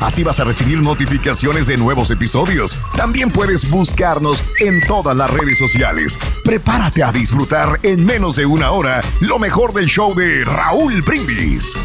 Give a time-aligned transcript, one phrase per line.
[0.00, 2.76] Así vas a recibir notificaciones de nuevos episodios.
[2.96, 6.18] También puedes buscarnos en todas las redes sociales.
[6.44, 11.76] Prepárate a disfrutar en menos de una hora lo mejor del show de Raúl Brindis.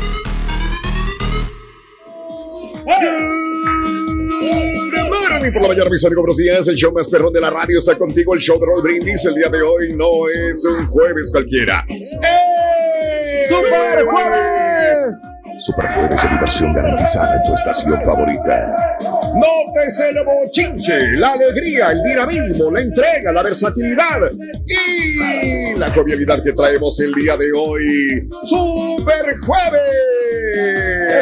[5.32, 6.68] Morning por la mañana, mis amigos, buenos días.
[6.68, 8.34] El show más perrón de la radio está contigo.
[8.34, 9.26] El show de Raúl Brindis.
[9.26, 11.86] El día de hoy no es un jueves cualquiera.
[11.88, 13.46] ¡Eh!
[13.48, 15.31] ¡Super jueves!
[15.62, 18.98] Super jueves de diversión garantizada en tu estación favorita.
[19.36, 24.22] Nótese el bochinche, la alegría, el dinamismo, la entrega, la versatilidad
[24.66, 28.28] y la jovialidad que traemos el día de hoy.
[28.44, 29.82] ¡Super jueves!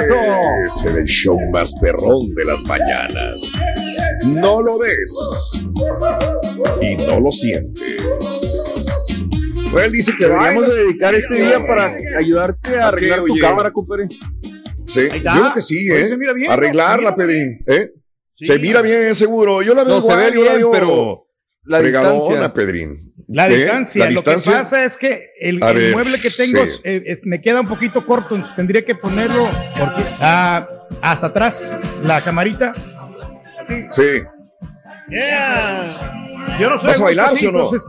[0.03, 0.15] ¡Eso!
[0.65, 3.51] Es el show más perrón de las mañanas.
[4.23, 5.61] No lo ves
[6.79, 7.97] y no lo sientes.
[9.71, 13.71] Pues él dice que Deberíamos de dedicar este día para ayudarte a arreglar tu cámara,
[13.71, 14.07] compadre.
[14.87, 16.09] Sí, yo creo que sí, ¿eh?
[16.49, 17.15] Arreglarla.
[17.15, 17.91] Pedrín, ¿eh?
[18.33, 18.45] Sí.
[18.45, 19.61] Se mira bien, seguro.
[19.61, 21.27] Yo la veo igual, yo la veo pero
[21.65, 22.53] la distancia.
[22.53, 23.13] Pedrín.
[23.27, 23.55] La ¿Eh?
[23.57, 24.51] distancia, La lo distancia.
[24.53, 26.81] que pasa es que el, A el ver, mueble que tengo sí.
[26.83, 29.47] es- me queda un poquito corto, entonces tendría que ponerlo
[29.77, 30.67] porque, ah,
[31.01, 32.71] hasta atrás la camarita.
[33.61, 33.85] Así.
[33.91, 34.23] Sí.
[35.09, 36.57] Yeah.
[36.59, 37.63] Yo no soy ¿Vas a bailar, así, sí o no?
[37.65, 37.87] entonces-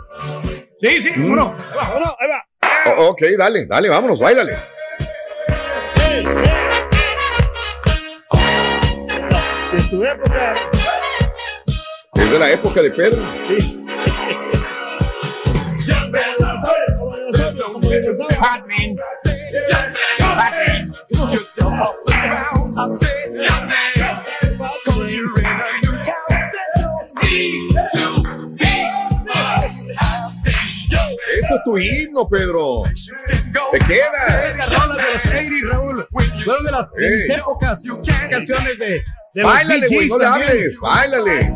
[0.81, 1.23] Sí, sí, Mm.
[1.23, 1.57] cómo no.
[1.59, 2.93] Ahí va, vámonos, ahí va.
[2.97, 4.57] O- ok, dale, dale, vámonos, bailale.
[9.73, 10.55] De tu época.
[12.15, 13.23] Es de la época de Pedro.
[31.51, 32.85] Este es tu himno, Pedro.
[33.73, 34.55] Te queda.
[34.57, 36.07] Las rolas de los 80, Raúl.
[36.45, 37.83] Fueron de las de mis épocas.
[38.31, 39.03] Canciones de, de
[39.35, 40.79] Bee güey, no le hables.
[40.79, 41.53] Báilale.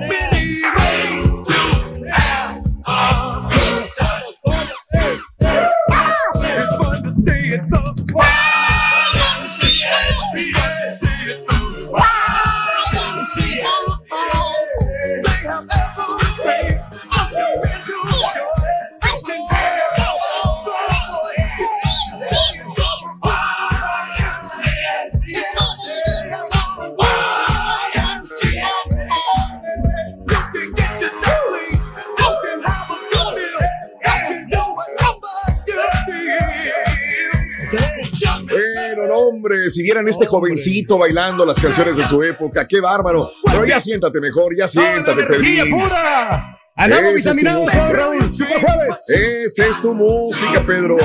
[39.75, 43.31] Si vieran este jovencito bailando las canciones de su época, qué bárbaro.
[43.44, 45.81] Pero ya siéntate mejor, ya siéntate, ¡Energía Pedrín.
[45.82, 46.50] pura!
[46.76, 47.87] ¡Andamos Esa es tu vitaminados música.
[47.87, 48.35] hoy, Raúl!
[48.35, 49.09] ¡Super jueves!
[49.09, 50.97] Esa es tu música, Pedro.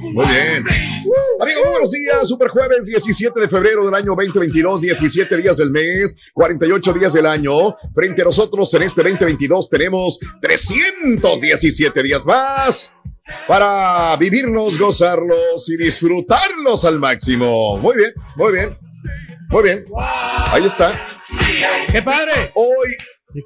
[0.00, 0.64] Muy bien.
[1.40, 2.26] Amigos, muy buenos días.
[2.28, 7.26] Super jueves 17 de febrero del año 2022, 17 días del mes, 48 días del
[7.26, 7.76] año.
[7.94, 12.94] Frente a nosotros en este 2022 tenemos 317 días más
[13.48, 17.76] para vivirlos, gozarlos y disfrutarlos al máximo.
[17.78, 18.76] Muy bien, muy bien.
[19.48, 19.84] Muy bien.
[20.52, 20.92] Ahí está.
[21.90, 22.52] ¡Qué padre!
[22.54, 22.88] Hoy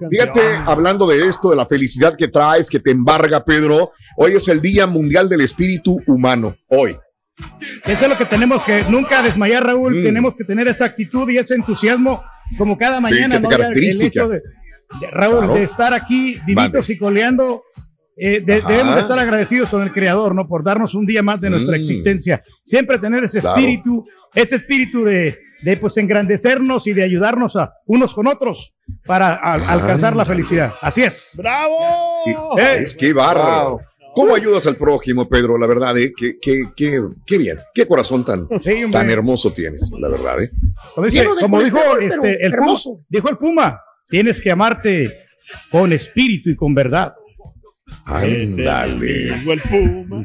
[0.09, 4.47] Fíjate, hablando de esto, de la felicidad que traes, que te embarga, Pedro, hoy es
[4.49, 6.55] el Día Mundial del Espíritu Humano.
[6.69, 6.97] Hoy.
[7.87, 9.97] Eso es lo que tenemos que nunca desmayar, Raúl.
[9.97, 10.03] Mm.
[10.05, 12.23] Tenemos que tener esa actitud y ese entusiasmo
[12.57, 13.37] como cada Sí, mañana.
[13.37, 13.51] que te ¿no?
[13.51, 14.07] Ya el característica.
[14.21, 14.37] hecho de,
[15.01, 15.55] de- Raúl, Claro.
[15.55, 16.93] de estar aquí vivitos Mande.
[16.93, 17.63] y coleando.
[18.21, 20.47] Eh, de- debemos de estar agradecidos con el Creador, ¿no?
[20.47, 21.81] Por darnos un día más de nuestra Mm.
[21.81, 22.43] existencia.
[22.63, 23.59] Siempre tener ese Claro.
[23.59, 28.73] espíritu, ese espíritu de, de pues engrandecernos y de ayudarnos a unos con otros
[29.07, 30.73] para a- alcanzar la felicidad.
[30.81, 31.35] Así es.
[31.37, 31.77] ¡Bravo!
[32.27, 33.81] Y- es que bárbaro.
[34.15, 35.57] ¿Cómo ayudas al prójimo, Pedro?
[35.57, 36.13] La verdad, ¿eh?
[36.17, 37.59] Qué, qué, qué, qué bien.
[37.73, 40.51] Qué corazón tan, Sí, tan hermoso tienes, la verdad, ¿eh?
[40.97, 41.23] Como, dice-
[41.65, 42.75] dijo este, el Puma,
[43.09, 45.17] dijo el Puma, tienes que amarte
[45.71, 47.15] con espíritu y con verdad.
[48.07, 49.29] Ándale.
[49.53, 50.25] el puma.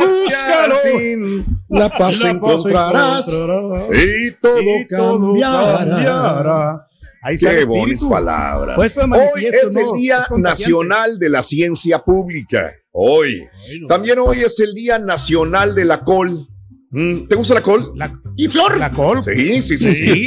[0.00, 1.44] Búscalo.
[1.68, 5.78] La paz encontrarás y todo y todo cambiará.
[5.78, 6.86] cambiará.
[7.24, 8.76] Ahí Qué bonitas palabras.
[8.76, 10.26] Pues Hoy es el Día.
[10.36, 12.72] Nacional de la Ciencia Pública.
[12.90, 13.46] Hoy.
[13.88, 16.48] También hoy es el Día Nacional de la Col.
[16.90, 17.92] Mm, ¿Te gusta la col?
[17.96, 18.76] La, ¿Y flor?
[18.76, 19.22] la col.
[19.22, 19.94] Sí, sí, sí.
[19.94, 20.26] sí.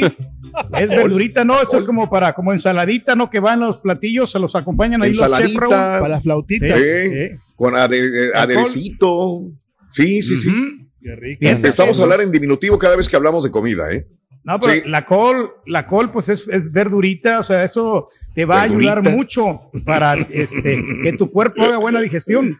[0.78, 1.60] Es verdurita, ¿no?
[1.60, 3.28] Eso es como para, como ensaladita, ¿no?
[3.30, 5.60] Que van los platillos, se los acompañan ahí los Ensaladita.
[5.60, 5.70] Raúl.
[5.70, 6.78] Para las flautitas.
[6.80, 7.10] Sí.
[7.10, 7.38] sí.
[7.56, 9.42] Con ade- eh, aderecito.
[9.90, 10.48] Sí, sí, sí.
[10.48, 10.58] Ujú.
[11.02, 11.38] Qué rico.
[11.40, 14.06] Fíjate Empezamos a hablar los- en diminutivo cada vez que hablamos de comida, ¿eh?
[14.44, 14.82] No, pero Sí.
[14.86, 19.02] la col, la col, pues es, es verdurita, o sea, eso te va a ayudar
[19.02, 22.56] mucho para este, que tu cuerpo haga buena digestión.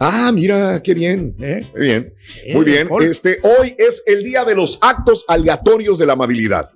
[0.00, 1.34] Ah, mira, qué bien.
[1.40, 1.64] ¿eh?
[1.74, 2.12] Muy bien.
[2.44, 2.88] Eh, Muy bien.
[2.88, 3.02] col.
[3.04, 6.70] Este, hoy es el día de los actos aleatorios de la amabilidad.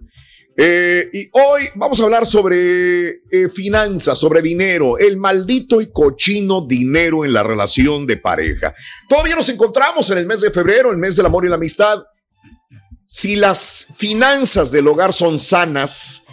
[0.56, 6.66] Eh, y hoy vamos a hablar sobre eh, finanzas, sobre dinero, el maldito y cochino
[6.66, 8.74] dinero en la relación de pareja.
[9.08, 12.02] Todavía nos encontramos en el mes de febrero, el mes del amor y la amistad.
[13.06, 16.24] Si las finanzas del hogar son sanas,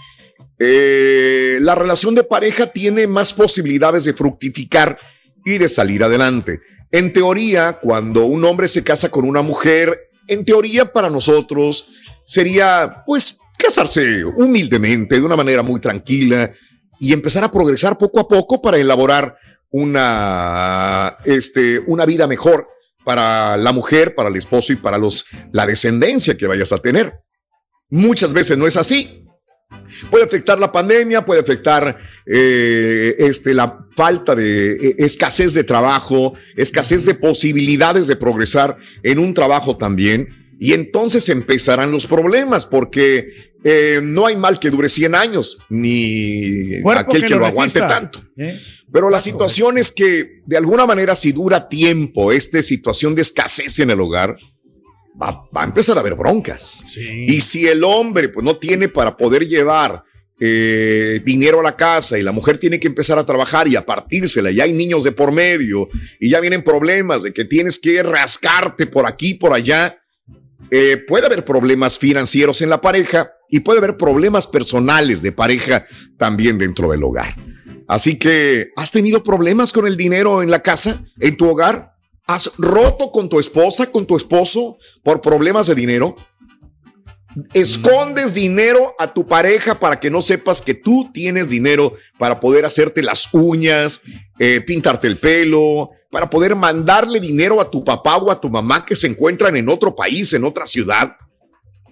[0.60, 4.98] eh, la relación de pareja tiene más posibilidades de fructificar
[5.46, 6.60] y de salir adelante.
[6.92, 13.04] En teoría, cuando un hombre se casa con una mujer, en teoría para nosotros sería,
[13.06, 16.52] pues, casarse humildemente, de una manera muy tranquila
[17.00, 19.36] y empezar a progresar poco a poco para elaborar
[19.70, 22.68] una, este, una vida mejor
[23.04, 27.14] para la mujer, para el esposo y para los, la descendencia que vayas a tener.
[27.90, 29.24] Muchas veces no es así.
[30.10, 36.34] Puede afectar la pandemia, puede afectar eh, este, la falta de eh, escasez de trabajo,
[36.56, 40.28] escasez de posibilidades de progresar en un trabajo también.
[40.60, 46.82] Y entonces empezarán los problemas porque eh, no hay mal que dure 100 años, ni
[46.82, 48.22] Cuerpo aquel que, que lo, lo aguante tanto.
[48.38, 48.58] ¿eh?
[48.92, 53.80] Pero la situación es que de alguna manera si dura tiempo esta situación de escasez
[53.80, 54.38] en el hogar,
[55.22, 56.84] va, va a empezar a haber broncas.
[56.98, 60.04] Y si el hombre pues no tiene para poder llevar
[60.40, 63.86] eh, dinero a la casa y la mujer tiene que empezar a trabajar y a
[63.86, 65.88] partírsela, y hay niños de por medio
[66.20, 70.00] y ya vienen problemas de que tienes que rascarte por aquí, por allá,
[71.08, 75.86] puede haber problemas financieros en la pareja y puede haber problemas personales de pareja
[76.18, 77.36] también dentro del hogar.
[77.88, 81.94] Así que, ¿has tenido problemas con el dinero en la casa, en tu hogar?
[82.26, 86.16] ¿Has roto con tu esposa, con tu esposo por problemas de dinero?
[87.54, 92.66] Escondes dinero a tu pareja para que no sepas que tú tienes dinero para poder
[92.66, 94.02] hacerte las uñas,
[94.40, 98.86] eh, pintarte el pelo, para poder mandarle dinero a tu papá o a tu mamá
[98.86, 101.16] que se encuentran en otro país, en otra ciudad.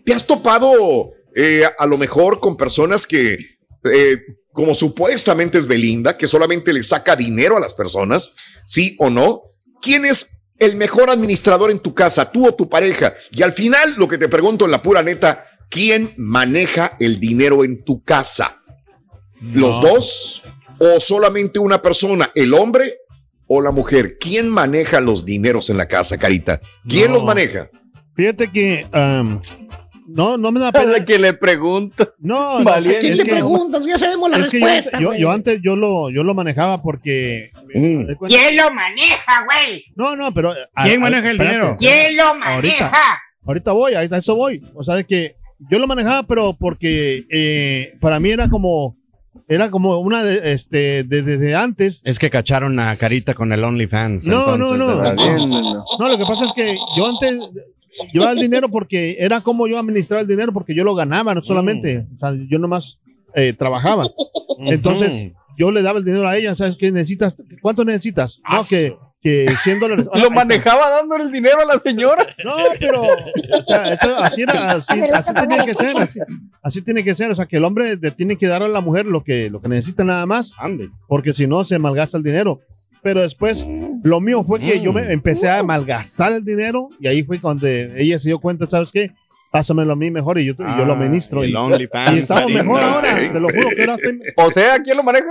[0.03, 3.38] ¿Te has topado eh, a lo mejor con personas que,
[3.84, 4.18] eh,
[4.54, 8.32] como supuestamente es Belinda, que solamente le saca dinero a las personas?
[8.65, 9.42] ¿Sí o no?
[9.82, 13.13] ¿Quién es el mejor administrador en tu casa, tú o tu pareja?
[13.32, 17.63] Y al final, lo que te pregunto en la pura neta, ¿quién maneja el dinero
[17.65, 18.63] en tu casa?
[19.42, 20.44] ¿Los dos?
[20.80, 23.00] ¿O solamente una persona, el hombre
[23.48, 24.18] o la mujer?
[24.20, 26.62] ¿Quién maneja los dineros en la casa, Carita?
[26.88, 27.15] ¿Quién No.
[27.15, 27.70] los maneja?
[28.15, 28.88] Fíjate que
[30.07, 30.91] no, no me da A pena.
[30.93, 32.13] la que le pregunto.
[32.19, 33.00] No, no, Valiente.
[33.00, 33.83] es ¿Quién que- le es que- preguntas?
[33.85, 35.00] Ya sabemos la es yo respuesta.
[35.00, 37.51] yo, yo antes yo lo, yo lo manejaba porque.
[37.74, 38.25] Mm.
[38.27, 39.83] ¿Quién lo maneja, güey?
[39.95, 40.53] No, no, pero.
[40.83, 41.55] ¿Quién a- maneja el espérate.
[41.55, 41.75] dinero?
[41.77, 42.79] ¿Quién lo Ahorita.
[42.79, 43.19] maneja?
[43.45, 44.62] Ahorita voy, ahí a eso voy.
[44.74, 45.35] O sea, de que
[45.69, 48.95] yo lo manejaba, pero porque eh, para mí era como.
[49.47, 52.01] Era como una de, este, de- desde antes.
[52.03, 54.25] Es que cacharon a Carita con el OnlyFans.
[54.27, 55.83] No, entonces, no, no.
[56.00, 57.51] No, lo que pasa es que yo antes
[58.14, 61.42] llevaba el dinero porque era como yo administraba el dinero porque yo lo ganaba, no
[61.42, 62.06] solamente.
[62.16, 63.00] O sea, yo nomás
[63.34, 64.06] eh, trabajaba.
[64.60, 66.56] Entonces, yo le daba el dinero a ella.
[66.56, 67.36] ¿Sabes qué necesitas?
[67.62, 68.42] ¿Cuánto necesitas?
[68.50, 70.06] No, que, que 100 dólares.
[70.14, 72.25] Ah, Lo manejaba dándole el dinero a la señora.
[72.44, 76.20] No, pero o sea, eso, así, era, así, así tenía que ser, así,
[76.62, 78.82] así tiene que ser, o sea, que el hombre le tiene que dar a la
[78.82, 80.54] mujer lo que, lo que necesita nada más,
[81.08, 82.62] porque si no se malgasta el dinero.
[83.05, 83.63] Pero después,
[84.01, 87.67] lo mío fue que yo me empecé a malgastar el dinero y ahí fue cuando
[87.67, 89.12] ella se dio cuenta, ¿sabes qué?
[89.51, 91.43] Pásamelo a mí mejor y yo, y yo lo Ah, ministro.
[91.43, 94.81] el y, OnlyFans, y estamos mejor ahora, te lo juro que ahora estoy- O sea,
[94.81, 95.27] ¿quién lo maneja?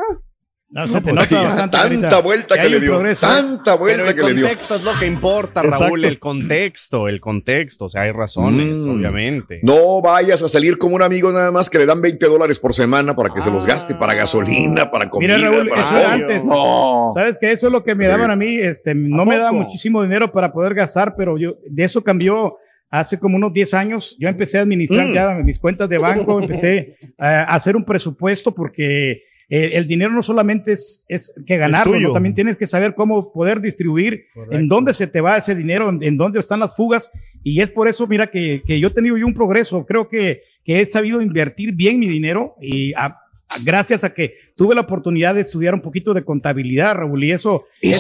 [0.71, 2.91] No, se te pues, nota bastante, tanta vuelta Ya que le dio.
[2.95, 3.29] progreso, ¿eh?
[3.29, 4.43] Tanta vuelta el que le dio.
[4.47, 5.85] contexto es lo que importa, Exacto.
[5.85, 6.05] Raúl.
[6.05, 7.85] El contexto, el contexto.
[7.85, 8.91] O sea, hay razones, Mm.
[8.97, 9.61] obviamente.
[9.63, 12.75] No vayas a salir con un amigo nada más que le dan 20 dólares por
[12.75, 15.37] semana para que se los gaste para gasolina, para comida.
[15.37, 16.47] Mira, Raúl, para eso era antes.
[16.47, 17.11] No.
[17.15, 18.11] ¿Sabes que Eso es lo que me Sí.
[18.11, 18.57] daban a mí.
[18.57, 22.57] Este, no me daban muchísimo dinero para poder gastar, pero yo de eso cambió
[22.91, 24.17] hace como unos 10 años.
[24.19, 25.13] Yo empecé a administrar Mm.
[25.13, 30.23] ya mis cuentas de banco, empecé a hacer un presupuesto porque eh, el dinero no
[30.23, 35.07] solamente es, es que ganarlo, también tienes que saber cómo poder distribuir, en dónde se
[35.07, 37.11] te va ese dinero, en, en dónde están las fugas.
[37.43, 39.85] Y es por eso, mira, que, que yo he tenido yo un progreso.
[39.87, 43.19] Creo que, que he sabido invertir bien mi dinero y a- a-
[43.63, 47.65] gracias a que tuve la oportunidad de estudiar un poquito de contabilidad, Raúl, y eso...
[47.81, 47.99] Es-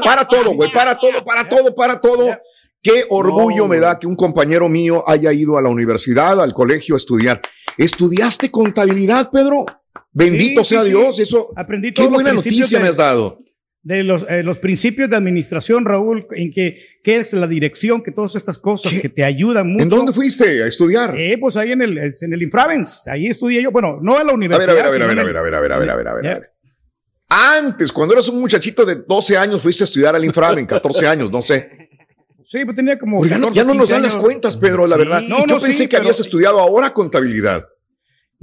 [0.00, 2.38] para todo, güey, para todo, para todo, para todo.
[2.80, 6.94] Qué orgullo me da que un compañero mío haya ido a la universidad, al colegio
[6.94, 7.40] a estudiar.
[7.78, 9.64] ¿Estudiaste contabilidad, Pedro?
[10.12, 10.92] Bendito Sí, sea sí, sí.
[10.96, 11.52] Dios, eso.
[11.56, 13.40] Aprendí Qué buena noticia de- me has dado.
[13.82, 18.12] de los, eh, los principios de administración, Raúl, en que qué es la dirección, que
[18.12, 19.82] todas estas cosas que te ayudan mucho.
[19.82, 21.14] ¿En dónde fuiste a estudiar?
[21.18, 24.32] Eh, pues ahí en el, en el Infravens, ahí estudié yo, bueno, no en la
[24.32, 24.70] universidad.
[24.70, 25.96] a ver, a ver, a ver, a ver, a ver, a ver, a ver, a
[25.96, 26.30] ver, a ver, Ya.
[26.32, 26.50] a ver.
[27.28, 31.30] Antes, cuando eras un muchachito de 12 años, fuiste a estudiar al Infraven, 14 años,
[31.30, 31.88] no sé.
[32.46, 33.18] Sí, pues tenía como.
[33.18, 35.22] Oiga, no- 14, ya no nos 15 dan las cuentas, Pedro, la verdad.
[35.22, 37.64] No, Yo no, pensé que pero- habías estudiado ahora contabilidad.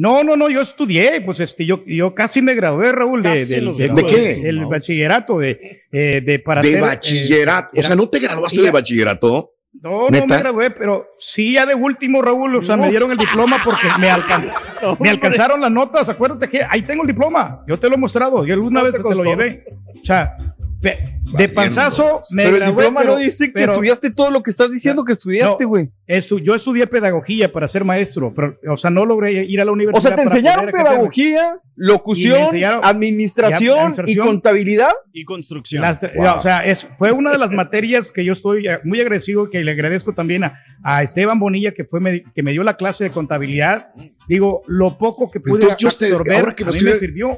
[0.01, 3.61] No, no, no, yo estudié, pues este, yo, yo casi me gradué, Raúl, de, de-
[3.61, 3.95] graduamos.
[3.95, 4.35] ¿De qué?
[4.41, 7.69] del bachillerato, de, eh, de para de ser, eh, bachillerato.
[7.79, 9.51] o sea, ¿no te graduaste de bachillerato?
[9.79, 13.17] No, no me gradué, pero sí ya de último, Raúl, o sea, me dieron el
[13.19, 14.51] diploma porque me, alcanz-
[14.99, 18.43] me alcanzaron las notas, acuérdate que ahí tengo el diploma, yo te lo he mostrado,
[18.43, 19.63] yo alguna vez te lo llevé.
[20.01, 20.35] O sea,
[20.81, 24.41] de panzazo me Pero el gradué, diploma pero- no dice que pero- estudiaste todo lo
[24.43, 25.89] que estás diciendo que estudiaste, No, güey.
[26.07, 29.71] estu- yo estudié pedagogía para ser maestro, pero, o sea, no logré ir a la
[29.71, 30.01] O universidad.
[30.01, 34.91] sea, te para enseñaron pedagogía, locución, enseñaron- administración y contabilidad.
[35.13, 35.81] Y construcción.
[35.83, 39.49] Las- O sea, es, fue una de las materias que yo estoy eh, muy agradecido,
[39.49, 42.75] que le agradezco también a, a Esteban Bonilla, que, fue me- que me dio la
[42.77, 43.89] clase de contabilidad.
[44.31, 46.97] Digo, lo poco que pude Entonces, yo absorber, ahora que a me mí estoy- me
[46.97, 47.31] sirvió.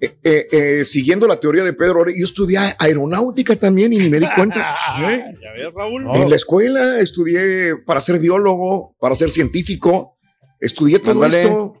[0.00, 4.18] Eh, eh, eh, siguiendo la teoría de Pedro, yo estudié aeronáutica también y ni me
[4.20, 4.56] di cuenta.
[4.98, 6.06] Ya ves, Raúl.
[6.14, 10.16] En la escuela estudié para ser biólogo, para ser científico.
[10.58, 11.42] Estudié todo Ándale.
[11.42, 11.74] esto.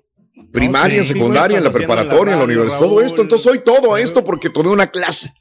[0.52, 1.12] Primaria, No, sí.
[1.14, 3.04] secundaria, en la Estás haciendo preparatoria, en la la radio, universidad, todo Raúl.
[3.06, 3.22] esto.
[3.22, 5.32] Entonces soy todo esto porque tomé una clase.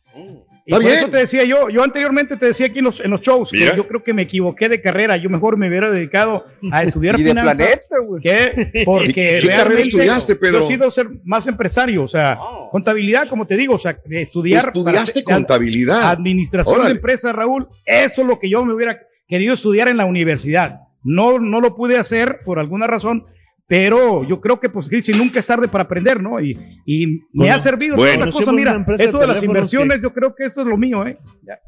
[0.69, 0.97] Y Está por bien.
[0.99, 3.71] eso te decía yo, yo anteriormente te decía aquí en los, en los shows, Mira.
[3.71, 7.19] que yo creo que me equivoqué de carrera, yo mejor me hubiera dedicado a estudiar
[7.19, 7.87] Y de finanzas.
[7.89, 10.59] planeta, que porque ¿Qué- carrera realmente estudiaste, Pedro?
[10.59, 12.37] Yo he sido ser más empresario, o sea,
[12.69, 14.67] contabilidad, como te digo, o sea, de estudiar.
[14.67, 16.11] Estudiaste contabilidad.
[16.11, 16.89] Administración Órale.
[16.91, 20.81] de empresas, Raúl, eso es lo que yo me hubiera querido estudiar en la universidad.
[21.01, 23.25] No, no lo pude hacer por alguna razón,
[23.69, 26.41] pero yo creo que, pues, dice, nunca es tarde para aprender, ¿no?
[26.41, 26.57] Y,
[26.87, 28.25] y me Bueno, ha servido bueno.
[28.25, 31.05] toda cosa, mira, eso de de las inversiones, yo creo que esto es lo mío,
[31.05, 31.19] ¿eh?
[31.43, 31.59] Ya.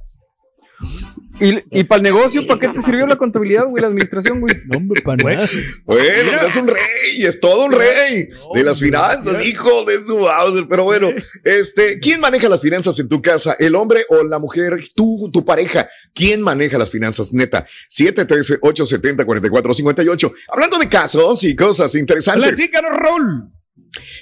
[1.41, 4.53] Y, y para el negocio, ¿para qué te sirvió la contabilidad, güey, la administración, güey?
[4.65, 5.49] No, hombre, para nada.
[5.85, 10.17] Bueno, pues es un rey, es todo un rey de las finanzas, hijo de su
[10.17, 10.67] Bowser.
[10.69, 11.09] Pero bueno,
[11.43, 13.55] este, ¿quién maneja las finanzas en tu casa?
[13.57, 14.83] ¿El hombre o la mujer?
[14.95, 15.89] ¿Tú, tu pareja?
[16.13, 17.33] ¿Quién maneja las finanzas?
[17.33, 20.31] Neta, 713-870-4458.
[20.49, 22.53] Hablando de casos y cosas interesantes.
[22.53, 23.49] Platícanos, Raúl.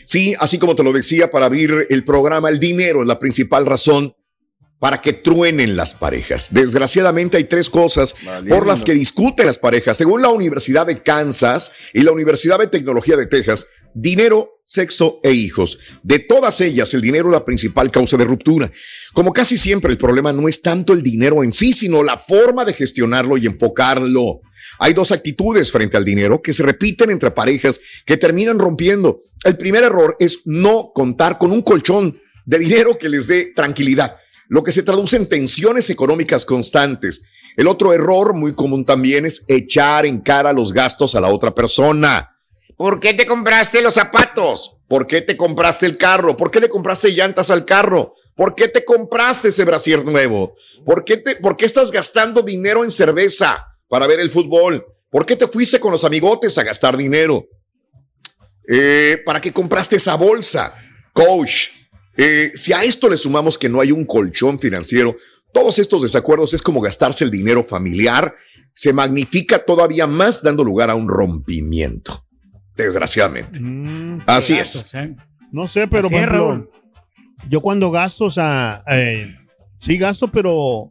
[0.06, 3.66] Sí, así como te lo decía, para abrir el programa, el dinero es la principal
[3.66, 4.16] razón
[4.80, 6.48] para que truenen las parejas.
[6.52, 8.16] Desgraciadamente hay tres cosas
[8.48, 9.98] por las que discuten las parejas.
[9.98, 15.32] Según la Universidad de Kansas y la Universidad de Tecnología de Texas, dinero sexo e
[15.32, 15.80] hijos.
[16.04, 18.72] De todas ellas, el dinero es la principal causa de ruptura.
[19.14, 22.66] Como casi siempre, el problema no es tanto el dinero en sí, sino la forma
[22.66, 24.42] de gestionarlo y enfocarlo.
[24.78, 29.22] Hay dos actitudes frente al dinero que se repiten entre parejas que terminan rompiendo.
[29.44, 34.18] El primer error es no contar con un colchón de dinero que les dé tranquilidad,
[34.50, 37.22] lo que se traduce en tensiones económicas constantes.
[37.56, 41.54] El otro error muy común también es echar en cara los gastos a la otra
[41.54, 42.36] persona.
[42.76, 44.78] ¿Por qué te compraste los zapatos?
[44.88, 46.36] ¿Por qué te compraste el carro?
[46.36, 48.16] ¿Por qué le compraste llantas al carro?
[48.36, 50.56] ¿Por qué te compraste ese brasier nuevo?
[50.86, 54.84] ¿Por qué, te, ¿Por qué estás gastando dinero en cerveza para ver el fútbol?
[55.12, 57.46] ¿Por qué te fuiste con los amigotes a gastar dinero?
[58.68, 60.76] Eh, ¿Para qué compraste esa bolsa?
[61.14, 61.70] Coach,
[62.20, 65.16] eh, si a esto le sumamos que no hay un colchón financiero,
[65.54, 68.36] todos estos desacuerdos es como gastarse el dinero familiar,
[68.74, 72.26] se magnifica todavía más dando lugar a un rompimiento.
[72.76, 73.60] Desgraciadamente.
[74.26, 74.86] Así es.
[75.52, 76.70] No sé, pero Así por es, ejemplo, Raúl.
[77.50, 79.34] yo cuando gasto, o sea, eh,
[79.80, 80.90] sí gasto, pero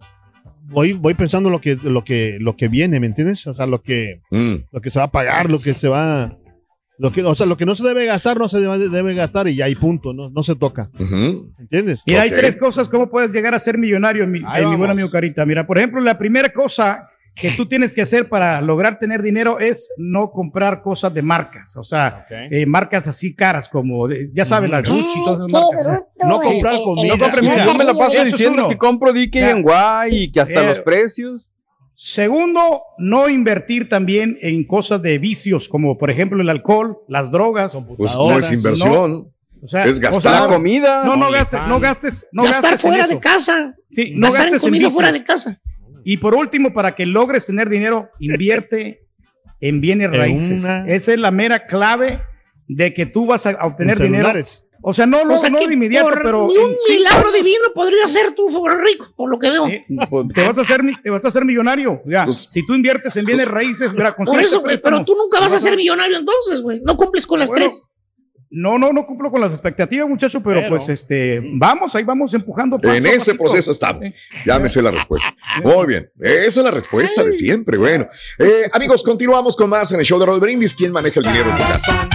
[0.65, 3.47] voy, voy pensando lo que, lo que, lo que viene, ¿me entiendes?
[3.47, 4.55] O sea, lo que, Mm.
[4.71, 6.37] lo que se va a pagar, lo que se va,
[6.99, 9.47] lo que, o sea, lo que no se debe gastar, no se debe, debe gastar
[9.49, 10.91] y ya hay punto, no, no se toca.
[11.59, 12.03] ¿Entiendes?
[12.07, 14.91] Y hay tres cosas cómo puedes llegar a ser millonario, mi, Ahí eh, mi buen
[14.91, 15.45] amigo Carita.
[15.47, 19.61] Mira, por ejemplo, la primera cosa que tú tienes que hacer para lograr tener dinero
[19.61, 24.45] es no comprar cosas de marcas, o sea, eh, marcas así caras como, de- ya
[24.45, 25.87] sabes, las Gucci y todas esas marcas.
[25.87, 26.27] ¿eh?
[26.27, 27.17] No comprar el- comida.
[27.17, 27.65] no Mira, comida.
[27.65, 30.67] yo me la paso Eso diciendo que compro O sea, DKNY y que hasta eh,
[30.67, 31.49] los precios.
[32.01, 37.83] Segundo, no invertir también en cosas de vicios, como por ejemplo el alcohol, las drogas.
[37.97, 39.33] Pues no es inversión.
[39.61, 40.19] o sea, es gastar.
[40.19, 41.03] o sea, La comida.
[41.03, 43.15] No, no gastes, no gastes, no Gastar gastes en fuera eso.
[43.15, 43.75] de casa.
[43.91, 45.59] Sí, no Gastar en gastes en comida fuera de casa.
[46.05, 49.01] Y por último, para que logres tener dinero, invierte
[49.61, 50.63] en bienes En raíces.
[50.63, 52.23] una- Esa es la mera clave
[52.69, 54.33] de que tú vas a obtener En dinero.
[54.81, 57.65] O sea, no, O luego, sea no de inmediato, por pero ni un milagro divino
[57.75, 58.47] podría ser tú
[58.81, 59.67] rico, por lo que veo.
[59.67, 59.85] eh,
[60.35, 62.01] te vas a hacer, te vas a hacer millonario.
[62.07, 64.97] Ya, si tú inviertes en bienes raíces, mira, Por eso, güey, préstamo.
[64.97, 66.81] pero tú nunca vas a ser millonario entonces, güey.
[66.85, 67.87] No cumples con las Bueno, tres.
[68.51, 72.33] No, no, no cumplo con las expectativas, muchacho, pero, Pero- pues este, vamos, ahí vamos
[72.33, 72.79] empujando.
[72.81, 73.37] paso En ese pasito.
[73.45, 74.07] proceso estamos.
[74.47, 75.37] Ya me sé la respuesta.
[75.63, 76.11] Muy bien.
[76.19, 77.77] Esa es la respuesta de siempre.
[77.77, 80.75] Bueno, Eh, amigos, continuamos con más en el show de Rod Brindis.
[80.75, 82.09] ¿Quién maneja el dinero en tu casa?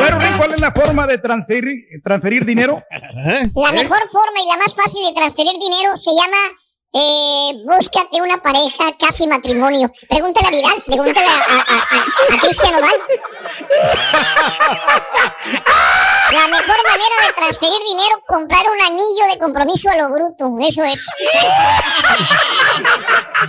[0.00, 2.82] Claro, Rin, ¿cuál es la forma de transferir, transferir dinero?
[2.90, 3.50] ¿Eh?
[3.54, 6.36] La mejor forma y la más fácil de transferir dinero se llama
[6.92, 9.92] eh, búscate una pareja, casi matrimonio.
[10.08, 12.94] Pregúntale a Vidal, pregúntale a, a, a, a- a Cristian Odal.
[16.32, 20.56] La mejor manera de transferir dinero, comprar un anillo de compromiso a lo bruto.
[20.60, 21.06] Eso es.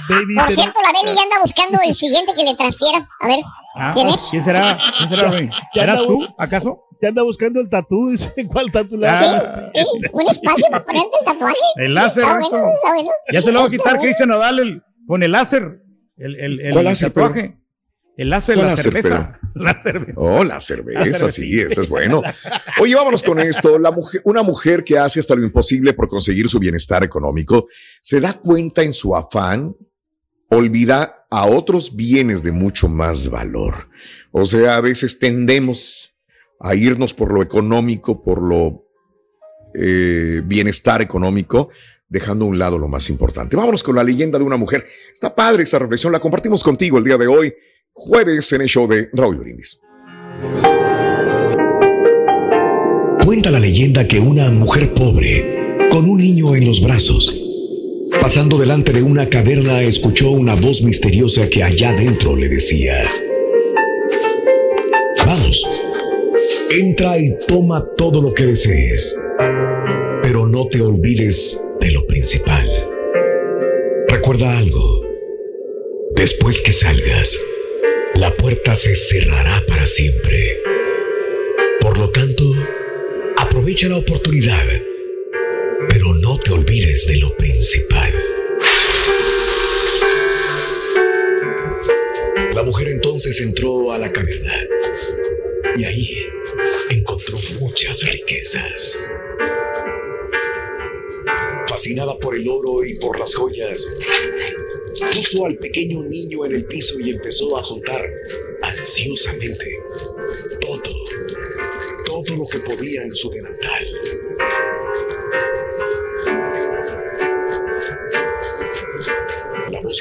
[0.09, 3.07] Baby, Por cierto, la Beli ya anda buscando el siguiente que le transfiera.
[3.19, 3.39] A ver,
[3.75, 4.27] Ah, ¿quién es?
[4.31, 4.77] ¿Quién será?
[4.97, 5.29] ¿Quién será,
[5.75, 6.83] ¿Eras anda tú, acaso?
[7.01, 9.71] Ya anda buscando el tatú, dice, ¿cuál tatú le Ah.
[9.73, 11.55] Sí, un espacio para ponerte el tatuaje.
[11.77, 13.09] El láser, Está bueno, está bueno.
[13.31, 13.99] Ya se lo va a quitar.
[13.99, 15.81] Cristian Nodal el- con el láser.
[16.17, 17.57] El, el, el ¿Cuál láser, tatuaje.
[18.17, 19.37] El láser, ¿Cuál la láser, cerveza.
[19.53, 20.13] La cerveza.
[20.15, 21.29] Oh, la cerveza, La cerveza.
[21.29, 22.21] sí, eso es bueno.
[22.79, 23.77] Oye, vámonos con esto.
[23.77, 27.67] La mujer, una mujer que hace hasta lo imposible por conseguir su bienestar económico,
[28.01, 29.75] se da cuenta en su afán,
[30.49, 33.73] olvida a otros bienes de mucho más valor.
[34.31, 36.13] O sea, a veces tendemos
[36.59, 38.85] a irnos por lo económico, por lo
[39.73, 41.69] eh, bienestar económico,
[42.09, 43.55] dejando a un lado lo más importante.
[43.55, 44.85] Vámonos con la leyenda de una mujer.
[45.13, 47.53] Está padre esa reflexión, la compartimos contigo el día de hoy,
[47.93, 49.79] jueves en el show de Raúl Brindis.
[53.25, 57.50] Cuenta la leyenda que una mujer pobre, con un niño en los brazos,
[58.19, 63.03] pasando delante de una caverna, escuchó una voz misteriosa que allá dentro le decía,
[65.25, 65.65] Vamos,
[66.71, 69.15] entra y toma todo lo que desees,
[70.23, 72.67] pero no te olvides de lo principal.
[74.09, 75.05] Recuerda algo,
[76.15, 77.39] después que salgas,
[78.15, 80.57] la puerta se cerrará para siempre.
[81.79, 82.43] Por lo tanto,
[83.37, 84.65] aprovecha la oportunidad,
[85.89, 88.13] pero no te olvides de lo principal.
[92.53, 94.53] La mujer entonces entró a la caverna
[95.75, 96.07] y ahí
[96.89, 99.09] encontró muchas riquezas.
[101.67, 103.87] Fascinada por el oro y por las joyas,
[105.13, 108.01] puso al pequeño niño en el piso y empezó a juntar
[108.61, 109.65] ansiosamente
[110.59, 110.93] todo,
[112.05, 114.20] todo lo que podía en su delantal.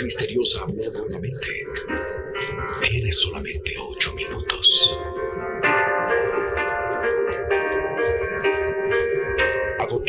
[0.02, 1.66] Misteriosa habló nuevamente.
[2.82, 4.98] Tienes solamente ocho minutos.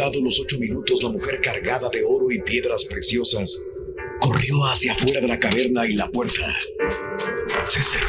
[0.02, 3.62] completados los ocho minutos, la mujer cargada de oro y piedras preciosas
[4.20, 6.42] corrió hacia afuera de la caverna y la puerta
[7.64, 8.08] se cerró.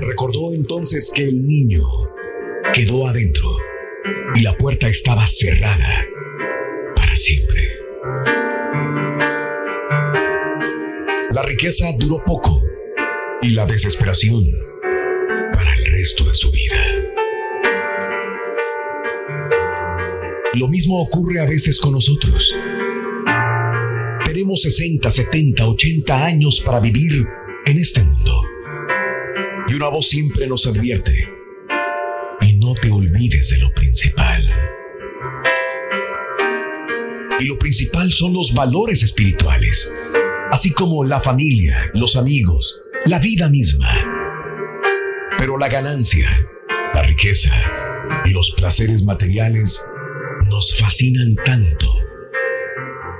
[0.00, 1.82] Recordó entonces que el niño
[2.74, 3.48] quedó adentro
[4.34, 6.06] y la puerta estaba cerrada
[6.94, 7.75] para siempre.
[11.30, 12.62] La riqueza duró poco
[13.42, 14.42] y la desesperación
[15.52, 16.76] para el resto de su vida.
[20.54, 22.54] Lo mismo ocurre a veces con nosotros.
[24.24, 27.26] Tenemos 60, 70, 80 años para vivir
[27.66, 28.32] en este mundo.
[29.68, 31.12] Y una voz siempre nos advierte,
[32.40, 34.25] y no te olvides de lo principal.
[37.38, 39.90] Y lo principal son los valores espirituales,
[40.50, 43.88] así como la familia, los amigos, la vida misma.
[45.38, 46.28] Pero la ganancia,
[46.94, 47.52] la riqueza
[48.24, 49.82] y los placeres materiales
[50.48, 51.92] nos fascinan tanto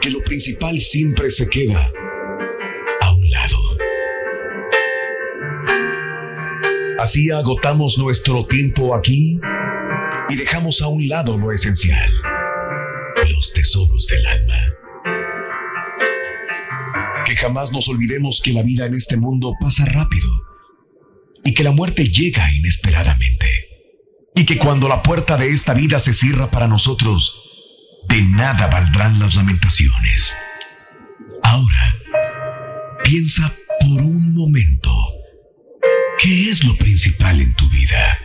[0.00, 1.90] que lo principal siempre se queda
[3.00, 3.56] a un lado.
[6.98, 9.38] Así agotamos nuestro tiempo aquí
[10.28, 12.10] y dejamos a un lado lo esencial,
[13.28, 14.58] los tesoros del alma.
[17.24, 20.28] Que jamás nos olvidemos que la vida en este mundo pasa rápido
[21.44, 23.46] y que la muerte llega inesperadamente.
[24.34, 29.18] Y que cuando la puerta de esta vida se cierra para nosotros, de nada valdrán
[29.18, 30.36] las lamentaciones.
[31.42, 31.96] Ahora,
[33.04, 34.92] piensa por un momento,
[36.20, 38.18] ¿qué es lo principal en tu vida?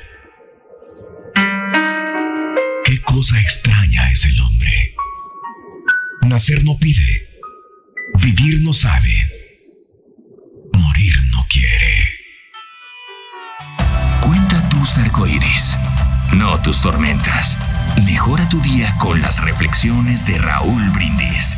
[2.91, 4.95] ¿Qué cosa extraña es el hombre?
[6.23, 7.25] Nacer no pide,
[8.21, 9.13] vivir no sabe,
[10.73, 12.09] morir no quiere.
[14.19, 15.77] Cuenta tus arcoíris,
[16.33, 17.57] no tus tormentas.
[18.05, 21.57] Mejora tu día con las reflexiones de Raúl Brindis.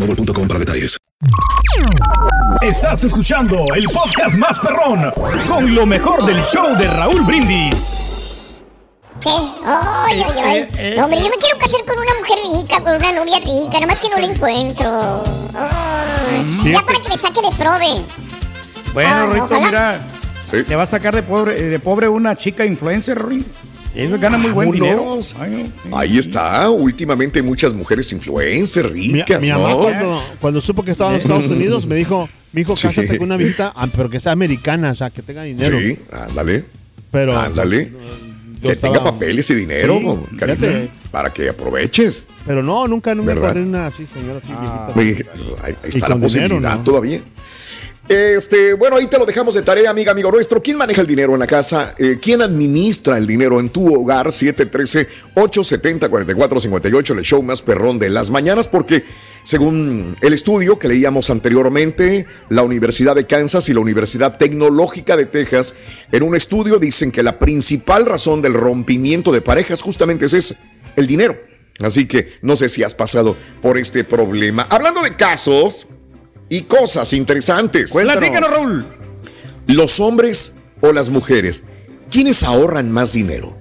[0.00, 0.98] boostmobile.com para detalles.
[2.62, 5.10] Estás escuchando el podcast más perrón
[5.48, 8.62] con lo mejor del show de Raúl Brindis.
[9.20, 9.30] ¿Qué?
[9.64, 10.94] Ay, ay, ay.
[10.96, 13.98] No, hombre, yo me quiero casar con una mujer rica, con una novia rica, nomás
[13.98, 15.24] que no la encuentro.
[15.54, 18.04] Ay, ya para que me saque de prove.
[18.92, 19.60] Bueno, Ah, Rito, ojalá.
[20.50, 23.48] mira, te va a sacar de pobre, de pobre una chica influencer, Rito.
[23.96, 25.20] Ellos ganan muy buen dinero.
[25.92, 26.68] Ahí está.
[26.70, 29.78] Últimamente muchas mujeres influencers Mi, ricas, mi mamá ¿no?
[29.78, 32.88] cuando, cuando supo que estaba en Estados Unidos me dijo, mi hijo, Sí.
[32.88, 35.78] cásate con una viejita, ah, pero que sea americana, o sea, que tenga dinero.
[35.80, 36.64] Sí, ándale.
[37.10, 37.92] Pero ándale.
[38.62, 39.98] Que estaba- tenga papeles y dinero,
[40.30, 40.90] Sí, fíjate.
[41.10, 42.26] para que aproveches.
[42.46, 43.56] Pero no, nunca, nunca ¿Verdad?
[43.62, 44.92] una así, señora, así, viejita.
[44.94, 45.26] Oye,
[45.62, 46.84] ahí, ahí está la con dinero, posibilidad ¿no?
[46.84, 47.20] todavía.
[48.08, 50.62] Este, bueno, ahí te lo dejamos de tarea, amiga, amigo nuestro.
[50.62, 51.96] ¿Quién maneja el dinero en la casa?
[51.98, 54.28] Eh, ¿Quién administra el dinero en tu hogar?
[54.28, 59.02] 713-870-4458, el show más perrón de las mañanas, porque
[59.42, 65.26] según el estudio que leíamos anteriormente, la Universidad de Kansas y la Universidad Tecnológica de
[65.26, 65.74] Texas,
[66.12, 70.56] en un estudio dicen que la principal razón del rompimiento de parejas justamente es ese,
[70.94, 71.36] el dinero.
[71.80, 74.68] Así que no sé si has pasado por este problema.
[74.70, 75.88] Hablando de casos
[76.48, 77.92] y cosas interesantes.
[77.92, 78.86] Platícanos, Raúl.
[79.66, 81.64] Los hombres o las mujeres,
[82.10, 83.56] ¿quiénes ahorran más dinero?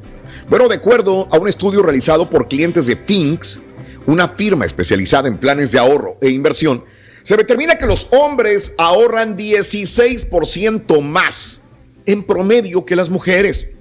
[0.49, 3.61] Bueno, de acuerdo a un estudio realizado por clientes de Finks,
[4.05, 6.83] una firma especializada en planes de ahorro e inversión,
[7.23, 11.61] se determina que los hombres ahorran 16% más
[12.05, 13.71] en promedio que las mujeres.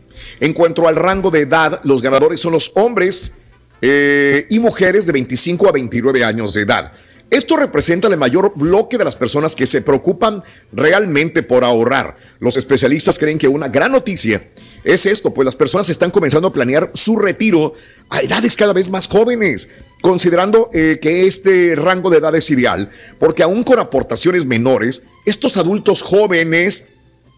[0.41, 3.35] En cuanto al rango de edad, los ganadores son los hombres
[3.83, 6.93] eh, y mujeres de 25 a 29 años de edad.
[7.31, 12.17] Esto representa el mayor bloque de las personas que se preocupan realmente por ahorrar.
[12.39, 14.49] Los especialistas creen que una gran noticia
[14.85, 17.75] es esto, pues las personas están comenzando a planear su retiro
[18.11, 19.69] a edades cada vez más jóvenes,
[20.03, 25.57] considerando eh, que este rango de edad es ideal, porque aún con aportaciones menores, estos
[25.57, 26.89] adultos jóvenes,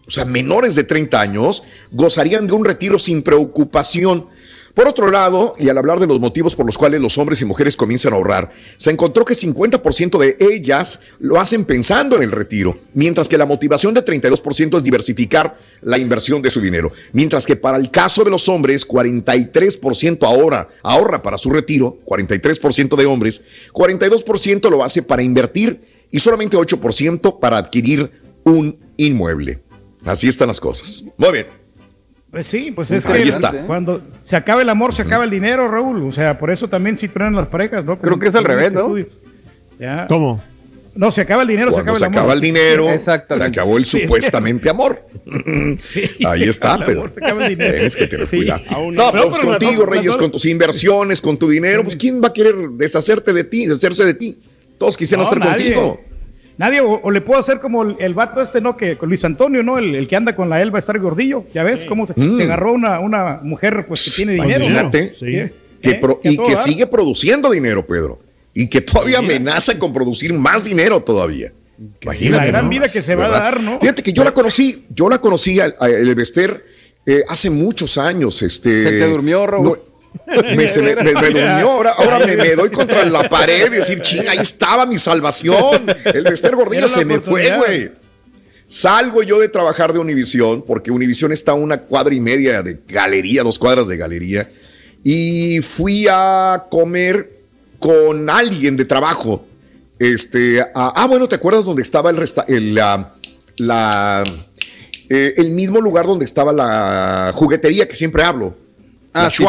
[0.05, 4.27] o sea, menores de 30 años, gozarían de un retiro sin preocupación.
[4.77, 7.45] Por otro lado, y al hablar de los motivos por los cuales los hombres y
[7.45, 12.31] mujeres comienzan a ahorrar, se encontró que 50% de ellas lo hacen pensando en el
[12.31, 17.47] retiro, mientras que la motivación de 32% es diversificar la inversión de su dinero, mientras
[17.47, 23.05] que para el caso de los hombres, 43% ahora ahorra para su retiro, 43% de
[23.07, 23.41] hombres,
[23.73, 28.11] 42% lo hace para invertir y solamente 8% para adquirir
[28.43, 29.59] un inmueble.
[30.05, 31.03] Así están las cosas.
[31.17, 31.66] Muy bien.
[32.37, 33.51] Pues sí, pues es Ahí que está.
[33.65, 36.03] cuando se acaba el amor, se acaba el dinero, Raúl.
[36.03, 37.97] O sea, por eso también sí frenan las parejas, ¿no?
[37.97, 38.95] Creo que es al revés, este ¿no?
[39.79, 40.05] Ya.
[40.07, 40.39] ¿Cómo?
[40.93, 42.19] No, se acaba el dinero, se Cuando acaba se el amor.
[42.19, 43.59] acaba el dinero, se Exactamente.
[43.59, 44.03] acabó el Sí, sí.
[44.03, 45.01] supuestamente amor.
[46.27, 46.99] Ahí se está, acaba Pedro.
[47.01, 47.73] amor, se acaba el dinero.
[47.73, 48.37] Tienes que tener Sí.
[48.37, 48.61] cuidado.
[48.91, 52.27] No, pues pero contigo, las Reyes, con tus inversiones, con tu dinero, pues ¿quién va
[52.27, 54.39] a querer deshacerte de ti, deshacerse de ti?
[54.77, 55.73] Todos quisieran No, estar nadie.
[55.73, 56.01] contigo.
[56.57, 58.75] Nadie, o, o le puedo hacer como el, el vato este, ¿no?
[58.75, 59.77] Que con Luis Antonio, ¿no?
[59.77, 61.45] El, el que anda con la Elba estar gordillo.
[61.53, 62.35] Ya ves cómo se, Mm.
[62.37, 64.59] se agarró una, una mujer pues que tiene dinero.
[64.59, 64.65] ¿no?
[64.65, 65.13] Imagínate.
[65.13, 65.25] Sí.
[65.81, 65.95] Que ¿Eh?
[66.01, 66.57] pro- Que y que dar.
[66.57, 68.19] sigue produciendo dinero, Pedro.
[68.55, 71.51] Y que todavía amenaza con producir más dinero todavía.
[72.01, 72.43] Imagínate.
[72.45, 72.69] La gran ¿no?
[72.71, 73.79] vida que se va a dar, ¿no?
[73.79, 76.65] Fíjate que yo la conocí, yo la conocí al a el Bester
[77.05, 78.41] eh, hace muchos años.
[78.41, 79.63] Este, Se te durmió, Raúl.
[79.63, 79.77] no-
[80.55, 84.01] me, se me- me- me durmió, ahora, ahora me, doy contra la pared y decir,
[84.01, 85.85] ching, ahí estaba mi salvación.
[86.05, 87.91] El Bester Gordillo se me fue, güey.
[88.67, 92.79] Salgo yo de trabajar de Univisión, porque Univisión está a una cuadra y media de
[92.87, 94.49] galería, dos cuadras de galería,
[95.03, 97.31] y fui a comer
[97.79, 99.45] con alguien de trabajo.
[99.99, 103.13] Este, a- ah, bueno, ¿te acuerdas donde estaba el, resta- el, la,
[103.55, 104.23] la,
[105.09, 108.55] eh, el mismo lugar donde estaba la juguetería que siempre hablo?
[109.25, 109.43] Ah, sí.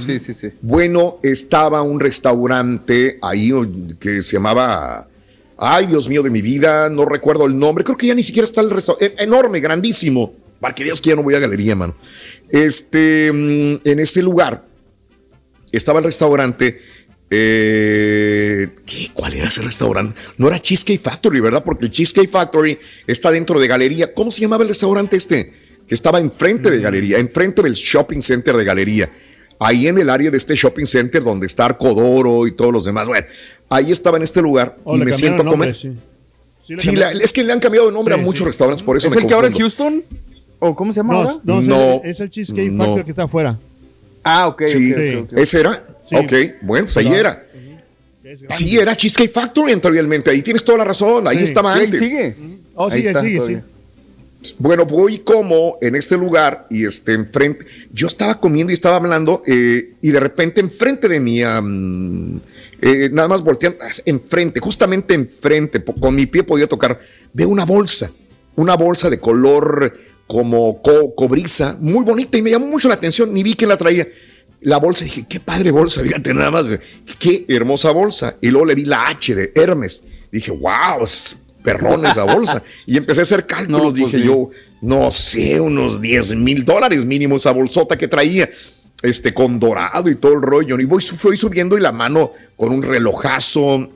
[0.00, 0.48] Sí, sí, sí.
[0.60, 3.52] Bueno, estaba un restaurante ahí
[4.00, 5.08] que se llamaba.
[5.56, 7.84] Ay, Dios mío de mi vida, no recuerdo el nombre.
[7.84, 9.22] Creo que ya ni siquiera está el restaurante.
[9.22, 10.34] Enorme, grandísimo.
[10.60, 11.94] Para que veas que ya no voy a galería, mano.
[12.48, 14.64] Este, mm, en ese lugar
[15.72, 16.80] estaba el restaurante.
[17.30, 19.10] eh, ¿qué?
[19.12, 20.18] ¿Cuál era ese restaurante?
[20.38, 21.62] No era Cheesecake Factory, ¿verdad?
[21.62, 24.14] Porque el Cheesecake Factory está dentro de galería.
[24.14, 25.52] ¿Cómo se llamaba el restaurante este?
[25.88, 29.10] Que estaba enfrente de galería, enfrente del shopping center de galería.
[29.58, 33.08] Ahí en el área de este shopping center donde está Arcodoro y todos los demás.
[33.08, 33.26] Bueno,
[33.70, 35.74] ahí estaba en este lugar Oh, y me siento a comer.
[35.74, 35.92] sí.
[36.66, 37.18] Sí, le Sí, cambiaron.
[37.18, 38.44] la- es que le han cambiado de nombre Sí, a muchos sí.
[38.44, 39.54] restaurantes, por eso ¿Es me el que ahora es.
[39.54, 40.04] Houston?
[40.60, 41.36] ¿O cómo se llama No, ahora?
[41.42, 42.00] no, es No.
[42.04, 42.84] el- es el Cheesecake No.
[42.84, 43.58] Factory que está afuera.
[44.22, 44.62] Ah, ok.
[44.66, 45.38] Sí, ok, ok, ok.
[45.38, 45.84] ¿ese era?
[46.04, 46.16] Sí.
[46.16, 47.46] Ok, bueno, pues ahí era.
[48.50, 50.30] Sí, era Cheesecake Factory anteriormente.
[50.30, 51.26] Ahí tienes toda la razón.
[51.26, 51.44] Ahí Sí.
[51.44, 51.98] estaba antes.
[52.00, 52.36] sigue.
[52.74, 53.58] Oh, Ahí sigue, está sigue, sí.
[54.58, 57.66] Bueno, voy como en este lugar y este enfrente.
[57.92, 62.40] Yo estaba comiendo y estaba hablando eh, y de repente enfrente de mí, am,
[62.80, 67.00] eh, nada más volteando, ah, enfrente, justamente enfrente, con mi pie podía tocar,
[67.32, 68.12] veo una bolsa,
[68.54, 69.98] una bolsa de color
[70.28, 73.76] como co- cobriza, muy bonita y me llamó mucho la atención, ni vi quién la
[73.76, 74.06] traía.
[74.60, 76.66] La bolsa, dije, qué padre bolsa, fíjate nada más,
[77.18, 78.36] qué hermosa bolsa.
[78.40, 80.02] Y luego le vi la H de Hermes.
[80.32, 82.62] Dije, wow, es perrón esa bolsa.
[82.86, 84.48] Y empecé a hacer cálculos, No, pues dije yo,
[84.80, 88.48] no sé, unos 10 mil dólares mínimo esa bolsota que traía,
[89.02, 90.78] este, con dorado y todo el rollo.
[90.80, 93.90] Y voy, fui subiendo y la mano con un relojazo,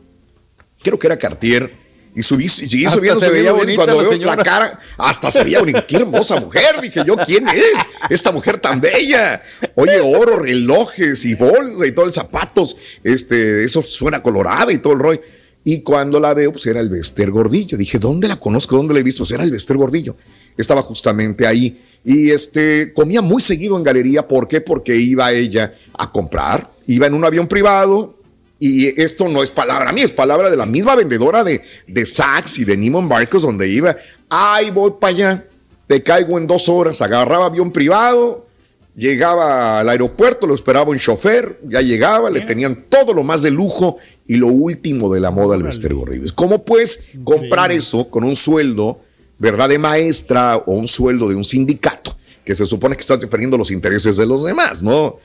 [0.82, 1.82] creo que era Cartier.
[2.14, 5.61] Y subí, seguí Hasta subiendo, subiendo, bonita cuando la veo la cara, hasta se veía
[5.61, 5.87] bonita.
[5.87, 7.87] Qué hermosa mujer, dije yo, ¿quién es?
[8.11, 9.40] Esta mujer tan bella.
[9.76, 14.92] Oye, oro, relojes y bolsa y todo el zapatos, este, eso suena colorada y todo
[14.92, 15.20] el rollo.
[15.64, 17.79] Y cuando la veo, pues era el Bester Gordillo.
[17.79, 18.77] Dije, ¿dónde la conozco?
[18.77, 19.22] ¿Dónde la he visto?
[19.22, 20.16] Pues era el Bester Gordillo.
[20.57, 21.81] Estaba justamente ahí.
[22.05, 24.27] Y este, comía muy seguido en galería.
[24.27, 24.61] ¿Por qué?
[24.61, 26.72] Porque iba ella a comprar.
[26.87, 28.18] Iba en un avión privado.
[28.59, 32.61] Y esto no es palabra mía, es palabra de la misma vendedora de, de Saks
[32.61, 33.96] y de Neiman Marcos, donde iba.
[34.29, 35.44] Ay, voy para allá.
[35.88, 37.03] Te caigo en dos horas.
[37.03, 38.46] Agarraba avión privado.
[38.94, 43.50] Llegaba al aeropuerto, lo esperaba un chofer, ya llegaba, le tenían todo lo más de
[43.50, 46.31] lujo y lo último de la moda al Bester Gordillo.
[46.35, 49.00] ¿Cómo puedes comprar eso con un sueldo,
[49.38, 52.14] verdad, de maestra o un sueldo de un sindicato?
[52.44, 55.16] Que se supone que estás defendiendo los intereses de los demás, ¿no?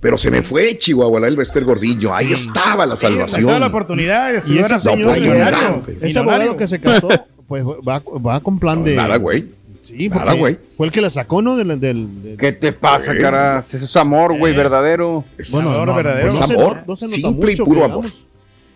[0.00, 2.14] Pero se me fue Chihuahua, el Bester Gordillo.
[2.14, 3.50] Ahí estaba la salvación.
[3.50, 4.32] Ahí la oportunidad.
[4.46, 5.82] Y ese millonario.
[6.00, 7.08] ese abogado que se casó,
[7.46, 8.96] pues va, va con plan de.
[8.96, 9.59] Nada, güey.
[9.90, 10.56] Sí, Nada, güey.
[10.76, 11.56] Fue el que la sacó, ¿no?
[11.56, 13.18] Del, del, del- ¿Qué te pasa, Eh.
[13.18, 13.64] cara?
[13.70, 15.24] Eso es amor, güey, verdadero.
[15.36, 16.22] Es Bueno, amor no, verdadero.
[16.22, 18.04] no Es se- amor, no se nota simple y mucho, puro que amor.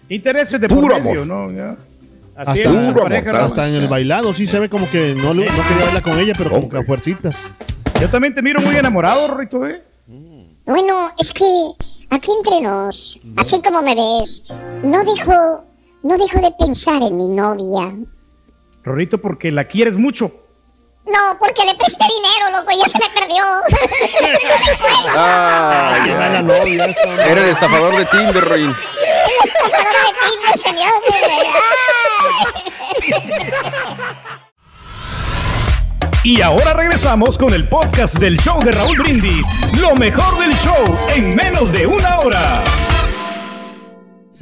[0.08, 1.26] Intereses de Puro medio, amor.
[1.52, 1.56] ¿no?
[1.56, 1.76] Ya.
[2.36, 3.46] Hasta, Así es, Puro pareja, amor, ¿no?
[3.46, 6.34] hasta en el bailado, sí se ve como que no, no quería bailar con ella,
[6.36, 7.36] pero como que a fuercitas.
[8.00, 9.80] Yo también te miro muy enamorado, Rorrito, ¿eh?
[10.66, 11.44] Bueno, es que
[12.10, 14.44] aquí entre nos, así como me ves,
[14.82, 15.64] no dejo,
[16.02, 17.94] no dejo de pensar en mi novia.
[18.82, 20.32] Rorrito, porque la quieres mucho.
[21.06, 23.44] No, porque le presté dinero, loco, ya se me perdió.
[25.16, 25.96] Ah,
[26.42, 26.86] novia.
[26.86, 28.62] Era el estafador de Tinder, Roy.
[28.64, 28.74] El
[29.44, 31.14] estafador de Tinder se me hace.
[36.24, 39.46] Y ahora regresamos con el podcast del show de Raúl Brindis.
[39.78, 42.64] Lo mejor del show en menos de una hora.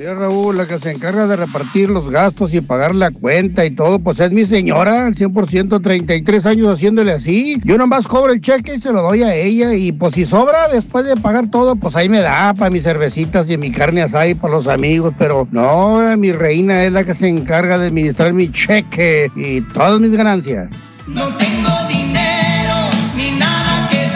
[0.02, 3.70] Sí, Raúl, la que se encarga de repartir los gastos y pagar la cuenta y
[3.70, 7.60] todo, pues es mi señora, al 100%, 33 años haciéndole así.
[7.62, 10.66] Yo nomás cobro el cheque y se lo doy a ella y pues si sobra
[10.72, 14.26] después de pagar todo, pues ahí me da para mis cervecitas y mi carne asada
[14.26, 18.32] y para los amigos, pero no, mi reina es la que se encarga de administrar
[18.32, 20.68] mi cheque y todas mis ganancias.
[21.06, 22.74] No tengo dinero
[23.14, 24.08] ni nada que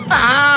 [0.00, 0.50] dar.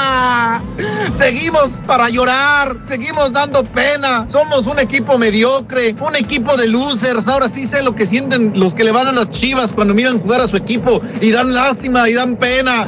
[1.10, 4.26] Seguimos para llorar, seguimos dando pena.
[4.30, 7.28] Somos un equipo mediocre, un equipo de losers.
[7.28, 10.20] Ahora sí sé lo que sienten los que le van a las chivas cuando miran
[10.20, 12.86] jugar a su equipo y dan lástima y dan pena.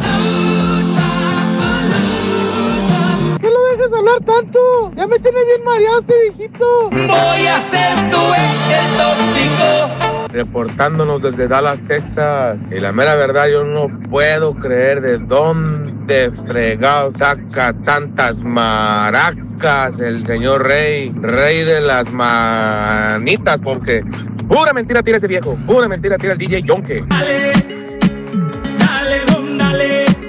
[4.00, 4.60] Hablar tanto?
[4.96, 6.90] Ya me tiene bien mareado este viejito.
[6.90, 10.28] Voy a ser tu ex el tóxico.
[10.30, 12.58] reportándonos desde Dallas, Texas.
[12.72, 20.26] Y la mera verdad, yo no puedo creer de dónde fregado saca tantas maracas el
[20.26, 24.04] señor Rey, rey de las manitas, porque
[24.48, 27.04] pura mentira tira ese viejo, pura mentira tira el DJ Yonke.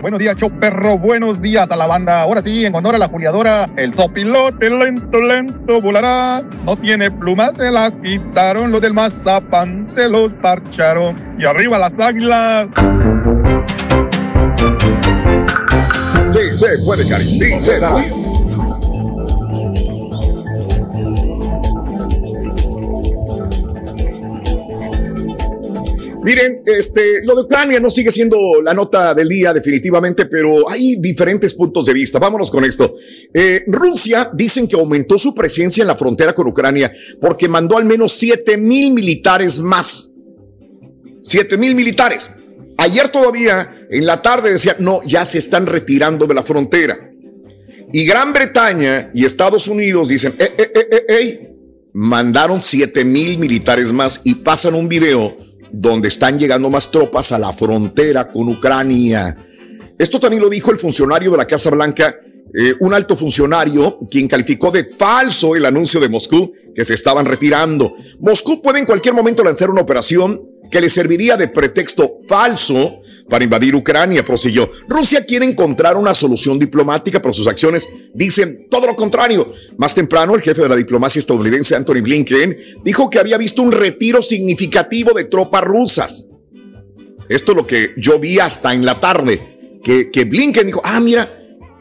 [0.00, 0.96] Buenos días, show perro.
[0.96, 2.22] Buenos días a la banda.
[2.22, 6.42] Ahora sí, en honor a la juliadora, el sopilote lento, lento volará.
[6.64, 8.72] No tiene plumas, se las quitaron.
[8.72, 11.16] Los del mazapán se los parcharon.
[11.38, 12.68] Y arriba las águilas.
[16.32, 17.24] Sí, se puede, Cari.
[17.24, 18.39] Sí, se puede.
[26.22, 30.96] Miren, este, lo de Ucrania no sigue siendo la nota del día definitivamente, pero hay
[30.96, 32.18] diferentes puntos de vista.
[32.18, 32.94] Vámonos con esto.
[33.33, 37.87] Eh, Rusia dicen que aumentó su presencia en la frontera con Ucrania porque mandó al
[37.87, 40.12] menos 7 mil militares más.
[41.22, 42.30] 7 mil militares.
[42.76, 47.11] Ayer todavía, en la tarde, decían, no, ya se están retirando de la frontera.
[47.92, 51.50] Y Gran Bretaña y Estados Unidos dicen, eh, eh, eh, eh,
[51.92, 55.37] mandaron 7 mil militares más y pasan un video
[55.72, 59.37] donde están llegando más tropas a la frontera con Ucrania.
[59.98, 62.16] Esto también lo dijo el funcionario de la Casa Blanca,
[62.52, 67.26] eh, un alto funcionario, quien calificó de falso el anuncio de Moscú que se estaban
[67.26, 67.94] retirando.
[68.18, 73.44] Moscú puede en cualquier momento lanzar una operación que le serviría de pretexto falso para
[73.44, 74.68] invadir Ucrania, prosiguió.
[74.88, 79.52] Rusia quiere encontrar una solución diplomática, pero sus acciones dicen todo lo contrario.
[79.78, 83.72] Más temprano, el jefe de la diplomacia estadounidense, Anthony Blinken, dijo que había visto un
[83.72, 86.26] retiro significativo de tropas rusas.
[87.28, 90.98] Esto es lo que yo vi hasta en la tarde, que, que Blinken dijo, ah,
[90.98, 91.33] mira,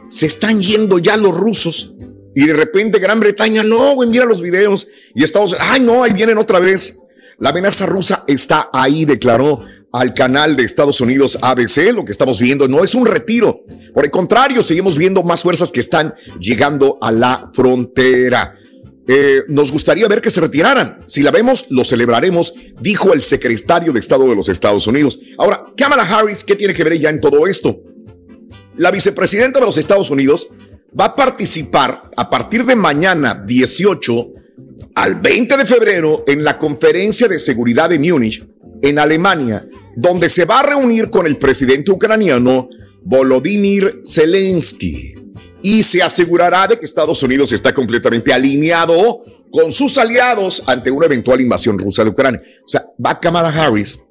[0.07, 1.95] se están yendo ya los rusos.
[2.35, 4.87] Y de repente Gran Bretaña, no, güey, mira los videos.
[5.15, 6.99] Y Estados Unidos, ay, no, ahí vienen otra vez.
[7.39, 9.61] La amenaza rusa está ahí, declaró
[9.91, 11.93] al canal de Estados Unidos ABC.
[11.93, 13.63] Lo que estamos viendo no es un retiro.
[13.93, 18.55] Por el contrario, seguimos viendo más fuerzas que están llegando a la frontera.
[19.07, 20.99] Eh, nos gustaría ver que se retiraran.
[21.07, 25.19] Si la vemos, lo celebraremos, dijo el secretario de Estado de los Estados Unidos.
[25.37, 27.79] Ahora, Kamala Harris, ¿qué tiene que ver ella en todo esto?
[28.75, 30.49] La vicepresidenta de los Estados Unidos
[30.97, 34.27] va a participar a partir de mañana 18
[34.99, 38.45] al 20 de febrero en la conferencia de seguridad de Múnich,
[38.81, 42.67] en Alemania, donde se va a reunir con el presidente ucraniano
[43.05, 45.15] Volodymyr Zelensky
[45.61, 51.05] y se asegurará de que Estados Unidos está completamente alineado con sus aliados ante una
[51.05, 52.41] eventual invasión rusa de Ucrania.
[52.65, 54.01] O sea, va Kamala Harris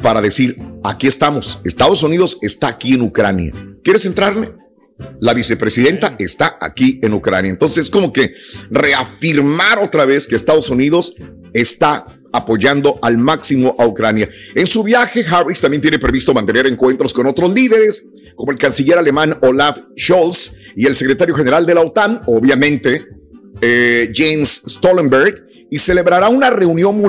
[0.00, 3.52] para decir, aquí estamos, Estados Unidos está aquí en Ucrania.
[3.82, 4.52] ¿Quieres entrarle?
[5.20, 7.50] La vicepresidenta está aquí en Ucrania.
[7.50, 8.34] Entonces, como que
[8.70, 11.14] reafirmar otra vez que Estados Unidos
[11.52, 14.28] está apoyando al máximo a Ucrania.
[14.54, 18.98] En su viaje, Harris también tiene previsto mantener encuentros con otros líderes, como el canciller
[18.98, 23.06] alemán Olaf Scholz y el secretario general de la OTAN, obviamente,
[23.60, 27.02] eh, James Stoltenberg, y celebrará una reunión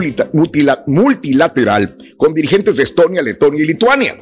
[0.88, 4.18] multilateral con dirigentes de Estonia, Letonia y Lituania,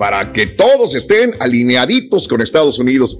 [0.00, 3.18] para que todos estén alineaditos con Estados Unidos.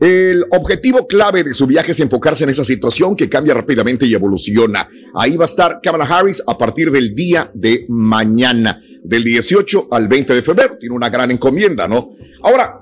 [0.00, 4.14] El objetivo clave de su viaje es enfocarse en esa situación que cambia rápidamente y
[4.14, 4.88] evoluciona.
[5.12, 10.06] Ahí va a estar Kamala Harris a partir del día de mañana, del 18 al
[10.06, 10.76] 20 de febrero.
[10.78, 12.12] Tiene una gran encomienda, ¿no?
[12.44, 12.78] Ahora,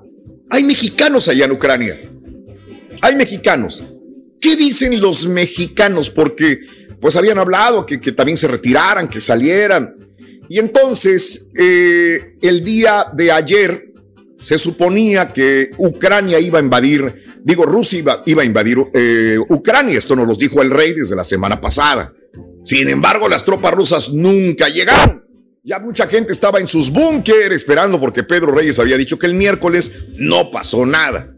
[0.51, 1.99] hay mexicanos allá en Ucrania.
[3.01, 3.83] Hay mexicanos.
[4.43, 6.11] ¿Qué dicen los mexicanos?
[6.11, 6.61] Porque
[7.01, 9.95] pues habían hablado que, también se retiraran, que salieran.
[10.49, 13.89] Y entonces, eh, el día de ayer,
[14.41, 19.99] se suponía que Ucrania iba a invadir, digo, Rusia iba, a invadir eh, Ucrania.
[19.99, 22.13] Esto nos lo dijo el rey desde la semana pasada.
[22.65, 25.25] Sin embargo, las tropas rusas nunca llegaron.
[25.65, 29.35] Ya mucha gente estaba en sus búnker esperando porque Pedro Reyes había dicho que el
[29.35, 31.35] miércoles no pasó nada.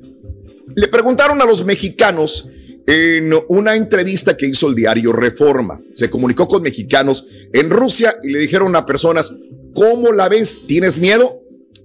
[0.77, 2.49] Le preguntaron a los mexicanos
[2.91, 5.81] en una entrevista que hizo el diario Reforma.
[5.95, 9.33] Se comunicó con mexicanos en Rusia y le dijeron a personas,
[9.73, 10.63] ¿cómo la ves?
[10.67, 11.41] ¿Tienes miedo?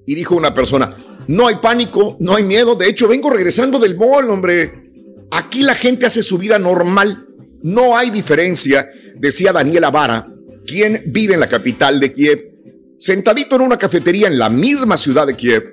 [0.08, 0.90] Y dijo una persona,
[1.28, 2.74] no hay pánico, no hay miedo.
[2.74, 4.74] De hecho, vengo regresando del mall, hombre.
[5.30, 7.28] Aquí la gente hace su vida normal.
[7.62, 10.28] No hay diferencia, decía Daniela Vara,
[10.66, 12.52] quien vive en la capital de Kiev.
[12.98, 15.72] Sentadito en una cafetería en la misma ciudad de Kiev,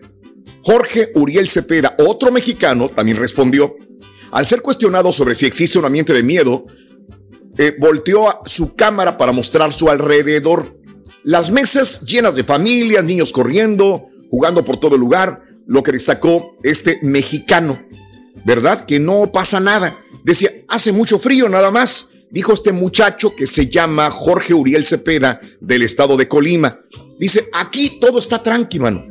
[0.62, 3.76] Jorge Uriel Cepeda, otro mexicano, también respondió,
[4.33, 6.66] al ser cuestionado sobre si existe un ambiente de miedo,
[7.59, 10.80] eh, volteó a su cámara para mostrar su alrededor.
[11.22, 16.57] Las mesas llenas de familias, niños corriendo, jugando por todo el lugar, lo que destacó
[16.62, 17.87] este mexicano,
[18.47, 18.87] ¿verdad?
[18.87, 19.99] Que no pasa nada.
[20.24, 25.43] Decía, hace mucho frío nada más, dijo este muchacho que se llama Jorge Uriel Cepeda
[25.61, 26.80] del estado de Colima.
[27.18, 29.05] Dice, aquí todo está tranquilo, mano.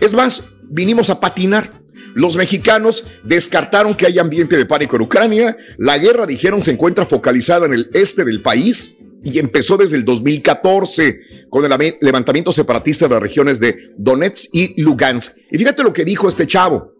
[0.00, 1.81] Es más, vinimos a patinar.
[2.14, 5.56] Los mexicanos descartaron que hay ambiente de pánico en Ucrania.
[5.78, 10.04] La guerra, dijeron, se encuentra focalizada en el este del país y empezó desde el
[10.04, 15.36] 2014 con el levantamiento separatista de las regiones de Donetsk y Lugansk.
[15.50, 16.92] Y fíjate lo que dijo este chavo,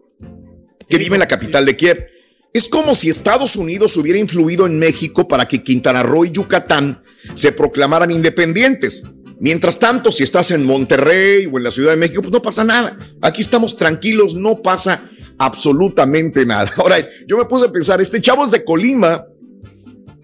[0.87, 2.07] que vive en la capital de Kiev.
[2.53, 7.01] Es como si Estados Unidos hubiera influido en México para que Quintana Roo y Yucatán
[7.33, 9.03] se proclamaran independientes.
[9.39, 12.63] Mientras tanto, si estás en Monterrey o en la Ciudad de México, pues no pasa
[12.63, 12.97] nada.
[13.21, 16.71] Aquí estamos tranquilos, no pasa absolutamente nada.
[16.77, 19.25] Ahora, yo me puse a pensar, este chavo es de Colima,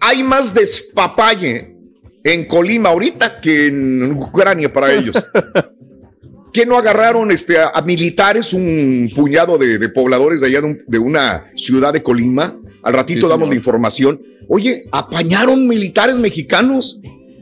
[0.00, 1.76] hay más despapalle
[2.24, 5.16] en Colima ahorita que en Ucrania para ellos.
[6.52, 11.92] ¿Qué no agarraron este, a, militares, un puñado de, pobladores de allá de, una ciudad
[11.92, 12.58] de Colima?
[12.82, 14.20] Al ratito damos la información.
[14.48, 16.98] Oye, apañaron militares mexicanos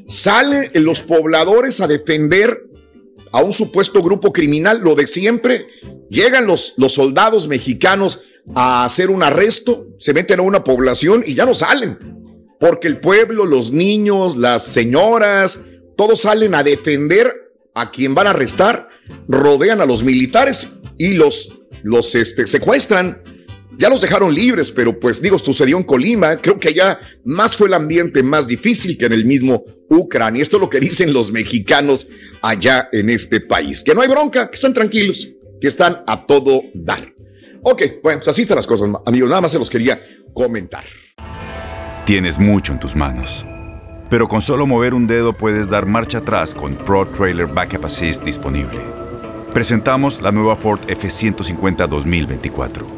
[0.08, 2.64] Salen los pobladores a defender
[3.30, 5.66] a un supuesto grupo criminal, lo de siempre.
[6.08, 8.22] Llegan los, los soldados mexicanos
[8.54, 11.98] a hacer un arresto, se meten a una población y ya no salen.
[12.58, 15.60] Porque el pueblo, los niños, las señoras,
[15.96, 18.88] todos salen a defender a quien van a arrestar,
[19.28, 23.22] rodean a los militares y los, los este, secuestran
[23.78, 26.36] ya los dejaron libres, pero pues digo, sucedió en Colima.
[26.38, 30.42] Creo que allá más fue el ambiente más difícil que en el mismo Ucrania.
[30.42, 32.08] Esto es lo que dicen los mexicanos
[32.42, 33.84] allá en este país.
[33.84, 35.28] Que no hay bronca, que están tranquilos,
[35.60, 37.14] que están a todo dar.
[37.62, 39.28] Ok, bueno, pues así están las cosas, amigos.
[39.28, 40.02] Nada más se los quería
[40.34, 40.82] comentar.
[42.04, 43.46] Tienes mucho en tus manos.
[44.10, 48.24] Pero con solo mover un dedo puedes dar marcha atrás con Pro Trailer Backup Assist
[48.24, 48.80] disponible.
[49.54, 52.97] Presentamos la nueva Ford F150 2024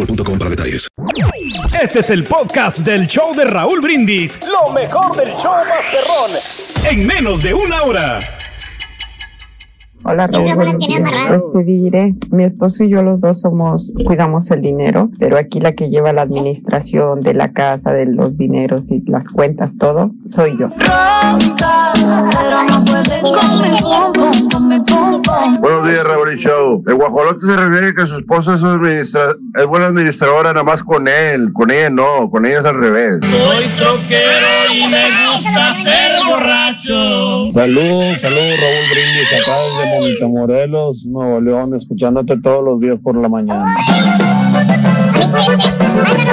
[0.05, 0.87] boostmobile.com para detalles.
[1.81, 4.39] Este es el podcast del show de Raúl Brindis.
[4.41, 6.31] Lo mejor del show Masterrón.
[6.89, 8.17] En menos de una hora.
[10.03, 11.01] Hola Raúl, buenos días.
[11.27, 15.59] Pues te diré, mi esposo y yo los dos somos, cuidamos el dinero, pero aquí
[15.59, 20.11] la que lleva la administración de la casa, de los dineros y las cuentas, todo,
[20.25, 20.69] soy yo.
[25.61, 26.83] Buenos días, Raúl y Show.
[26.87, 30.83] El guajolote se refiere a que su esposa es, administra- es buena administradora nada más
[30.83, 31.53] con él.
[31.53, 33.19] Con ella no, con ella es al revés.
[33.23, 37.51] Soy troquero y me gusta ser borracho.
[37.51, 43.29] Salud, salud, Raúl Brindis, acá desde Montemorelos, Nuevo León, escuchándote todos los días por la
[43.29, 43.65] mañana.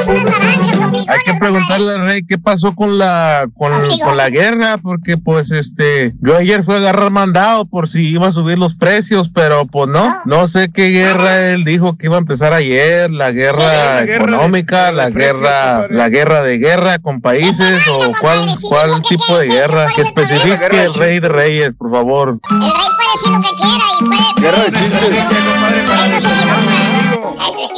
[0.06, 5.50] Hay que preguntarle al rey qué pasó con la con, con la guerra, porque pues
[5.50, 9.66] este, yo ayer fui a agarrar mandado por si iba a subir los precios, pero
[9.66, 10.46] pues no, no.
[10.48, 14.14] sé qué guerra él dijo que iba a empezar ayer, la guerra la guerra de-
[14.16, 19.46] económica, la precios, guerra, la guerra de guerra con países o cuál cuál tipo de
[19.46, 22.38] guerra, que especifique el rey de reyes, por favor.
[22.50, 24.18] El rey puede decir lo que quiera y puede.
[24.40, 24.70] Guerra de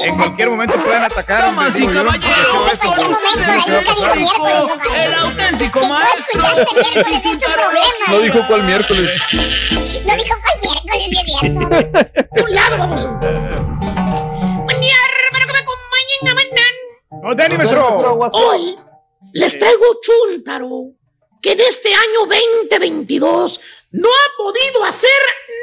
[0.02, 1.44] En cualquier momento pueden atacar.
[4.94, 5.80] El auténtico,
[7.40, 8.06] problema.
[8.08, 9.20] No dijo cuál miércoles.
[10.06, 11.60] No dijo cuál miércoles, es cierto.
[12.32, 13.04] De un lado, vamos.
[13.04, 14.96] Buen día,
[15.26, 16.72] hermano, que me acompañen a mandar.
[17.22, 18.30] ¡Oh, Dani, maestro!
[18.32, 18.78] Hoy
[19.32, 20.92] les traigo Chuntaro,
[21.40, 22.26] que en este año
[22.68, 23.60] 2022
[23.92, 25.10] no ha podido hacer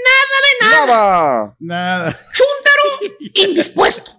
[0.06, 0.86] nada de nada.
[0.86, 1.56] Nada.
[1.60, 2.20] Nada.
[2.34, 4.17] Chuntaro indispuesto.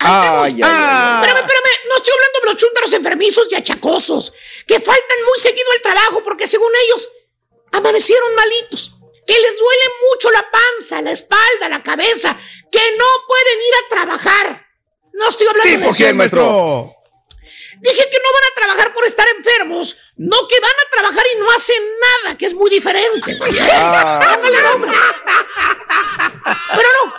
[0.00, 1.14] Ay, ay, ay.
[1.20, 4.32] Espérame, espérame, no estoy hablando de los chúntaros enfermizos y achacosos,
[4.66, 7.08] que faltan muy seguido al trabajo porque según ellos
[7.72, 8.92] amanecieron malitos,
[9.26, 12.36] que les duele mucho la panza, la espalda, la cabeza,
[12.72, 14.66] que no pueden ir a trabajar.
[15.12, 15.96] No estoy hablando de ¿Tipo eso.
[15.98, 16.94] quién, maestro?
[17.82, 21.38] Dije que no van a trabajar por estar enfermos, no que van a trabajar y
[21.38, 21.82] no hacen
[22.22, 23.34] nada, que es muy diferente.
[23.36, 23.68] güey, ¿eh?
[23.72, 24.20] Ah.
[24.34, 24.90] Póngale nombre.
[26.76, 27.14] Pero no.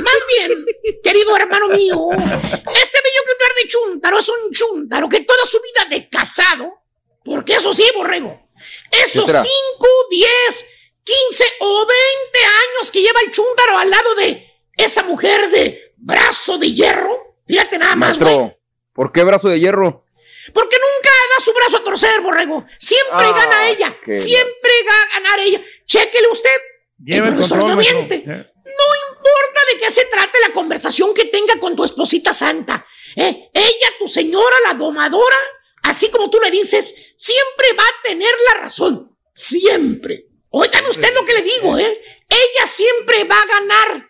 [0.00, 0.66] Más bien,
[1.02, 5.96] querido hermano mío, este bello ejemplar de chúntaro es un chúntaro que toda su vida
[5.96, 6.82] de casado,
[7.24, 8.48] porque eso sí, borrego,
[8.90, 9.42] esos ¿Qué será?
[9.42, 10.66] 5, 10,
[11.04, 16.58] 15 o 20 años que lleva el chúntaro al lado de esa mujer de brazo
[16.58, 18.36] de hierro, fíjate nada más, güey.
[18.36, 18.58] Maestro,
[18.92, 20.04] ¿por qué brazo de hierro?
[20.52, 22.66] Porque nunca da su brazo a torcer, borrego.
[22.78, 23.96] Siempre Ah, gana ella.
[24.06, 25.62] Siempre va a ganar ella.
[25.86, 26.50] Chéquele usted.
[26.98, 28.53] Lleva el el profesor control, no miente.
[28.64, 32.86] No importa de qué se trate la conversación que tenga con tu esposita santa.
[33.16, 33.50] ¿eh?
[33.52, 35.36] Ella, tu señora, la domadora,
[35.82, 39.16] así como tú le dices, siempre va a tener la razón.
[39.32, 40.26] Siempre.
[40.50, 42.02] Oigan usted lo que le digo, ¿eh?
[42.28, 44.08] Ella siempre va a ganar.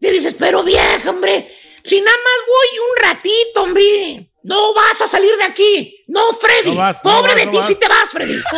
[0.00, 4.28] Le dices, pero vieja, hombre, si nada más voy un ratito, hombre.
[4.44, 6.04] No vas a salir de aquí.
[6.08, 6.72] No, Freddy.
[6.72, 8.42] No vas, no Pobre vas, de ti si te vas, Freddy.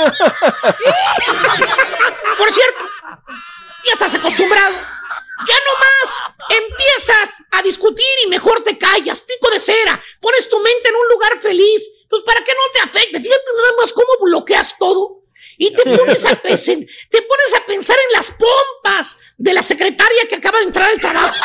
[2.38, 2.80] Por cierto,
[3.84, 4.74] ya estás acostumbrado.
[5.46, 6.18] Ya no más
[6.48, 11.08] empiezas a discutir y mejor te callas, pico de cera, pones tu mente en un
[11.08, 13.20] lugar feliz, pues para que no te afecte.
[13.20, 15.22] Fíjate nada más cómo bloqueas todo.
[15.56, 16.76] Y te pones a pensar,
[17.10, 21.00] te pones a pensar en las pompas de la secretaria que acaba de entrar al
[21.00, 21.34] trabajo.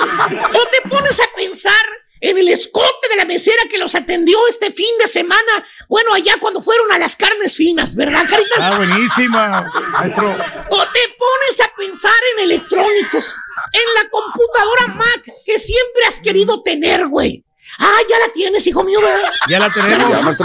[0.00, 4.72] O te pones a pensar en el escote de la mesera que los atendió este
[4.72, 5.66] fin de semana.
[5.88, 8.54] Bueno, allá cuando fueron a las carnes finas, ¿verdad, Carita?
[8.58, 10.30] Ah, buenísima, maestro.
[10.30, 13.34] O te pones a pensar en electrónicos,
[13.72, 17.44] en la computadora Mac que siempre has querido tener, güey.
[17.82, 19.30] Ah, ya la tienes, hijo mío, ¿verdad?
[19.48, 20.38] Ya la tenemos.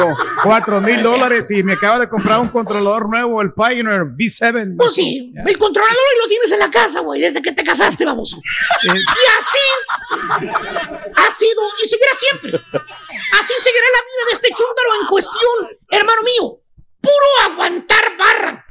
[0.43, 4.75] Cuatro mil dólares y me acaba de comprar un controlador nuevo, el Pioneer V7.
[4.77, 8.05] Pues sí, el controlador y lo tienes en la casa, güey, desde que te casaste,
[8.05, 8.37] baboso.
[8.37, 9.59] Eh, Y así
[11.15, 12.51] ha sido y seguirá siempre.
[13.39, 16.61] Así seguirá la vida de este chúntaro en cuestión, hermano mío.
[17.01, 18.65] Puro aguantar barra.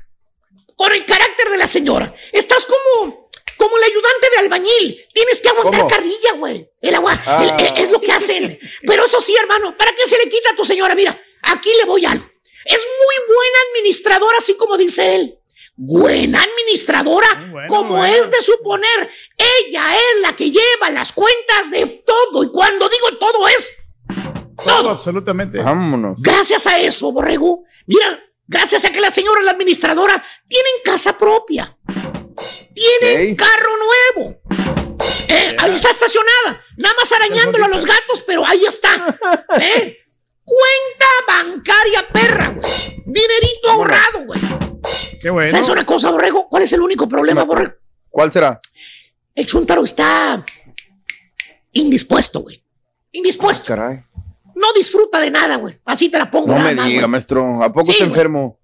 [0.77, 2.13] Con el carácter de la señora.
[2.33, 3.24] Estás como,
[3.65, 5.07] como el ayudante de albañil.
[5.13, 5.91] Tienes que aguantar ¿Cómo?
[5.91, 6.69] carrilla, güey.
[6.83, 7.43] El agua, Ah.
[7.59, 8.59] el- eh, es lo que hacen.
[8.87, 10.95] Pero eso sí, hermano, ¿para qué se le quita a tu señora?
[10.95, 12.25] Mira, aquí le voy algo.
[12.65, 15.39] Es muy buena administradora, así como dice él.
[15.77, 18.05] Buena administradora, como bueno.
[18.15, 19.11] es de suponer.
[19.67, 22.45] Ella es la que lleva las cuentas de todo.
[22.45, 23.73] Y cuando digo todo es
[24.65, 25.59] Todo, absolutamente.
[25.59, 26.17] Vámonos.
[26.21, 27.65] Gracias a eso, Borrego.
[27.87, 31.77] Mira, gracias a que la señora, la administradora, tienen casa propia.
[32.75, 33.71] Tienen carro
[34.17, 34.41] nuevo.
[35.29, 36.63] Eh, ahí está estacionada.
[36.79, 39.19] Nada más arañándolo a los gatos, pero ahí está.
[39.61, 39.99] Eh,
[40.45, 42.71] Cuenta bancaria perra, güey.
[43.07, 44.41] Dinerito ahorrado, güey.
[45.21, 45.51] Qué bueno.
[45.51, 46.49] ¿Sabes una cosa, Borrego?
[46.51, 47.73] ¿Cuál es el único problema, Borrego?
[48.11, 48.61] ¿Cuál será?
[49.35, 50.45] El chuntaro está
[51.73, 52.63] indispuesto, güey.
[53.13, 53.65] Indispuesto.
[53.69, 54.03] Caray.
[54.55, 55.79] No disfruta de nada, güey.
[55.87, 57.63] Así te la pongo No nada me diga, maestro.
[57.63, 58.59] ¿A poco Sí, está enfermo?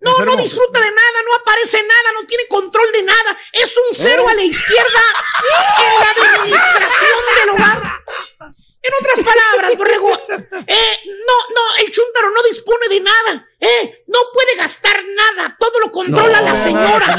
[0.00, 1.01] No, no disfruta de nada,
[1.32, 3.38] no aparece nada, no tiene control de nada.
[3.52, 5.00] Es un cero a la izquierda
[5.78, 7.82] en la administración del hogar.
[8.84, 10.10] En otras palabras, borrego,
[10.66, 15.78] eh, no, no, el chúntaro no dispone de nada, eh, no puede gastar nada, todo
[15.86, 17.14] lo controla la señora.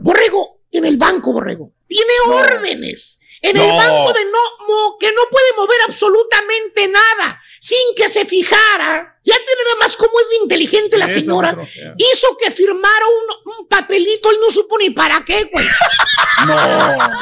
[0.00, 3.20] Borrego, en el banco, Borrego, tiene órdenes.
[3.46, 3.76] En el No.
[3.76, 9.18] banco de no, mo- que no puede mover absolutamente nada sin que se fijara.
[9.22, 11.56] Ya tiene nada más cómo es inteligente la señora.
[11.96, 15.66] Hizo que firmara un, un papelito, él no supo ni para qué, güey.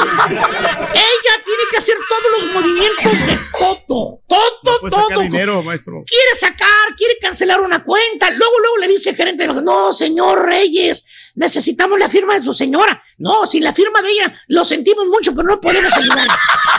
[0.02, 4.20] Ella tiene que hacer todos los movimientos de todo.
[4.28, 5.22] Todo, sacar todo.
[5.22, 6.02] dinero, maestro.
[6.06, 8.30] Quiere sacar, quiere cancelar una cuenta.
[8.32, 11.04] Luego, luego le dice el gerente, no, señor Reyes,
[11.34, 13.02] necesitamos la firma de su señora.
[13.22, 16.26] No, sin la firma de ella, lo sentimos mucho, pero no podemos ayudar.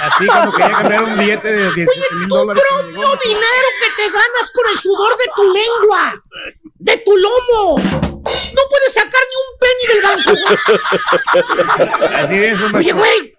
[0.01, 2.61] Así como quería cambiar un billete de 17 mil dólares.
[2.61, 3.01] que llegó.
[3.01, 6.21] propio dinero que te ganas con el sudor de tu lengua,
[6.79, 7.77] de tu lomo.
[7.79, 10.31] No puedes sacar ni un penny del banco.
[12.17, 12.97] Así es, Oye, maestro.
[12.97, 13.33] güey.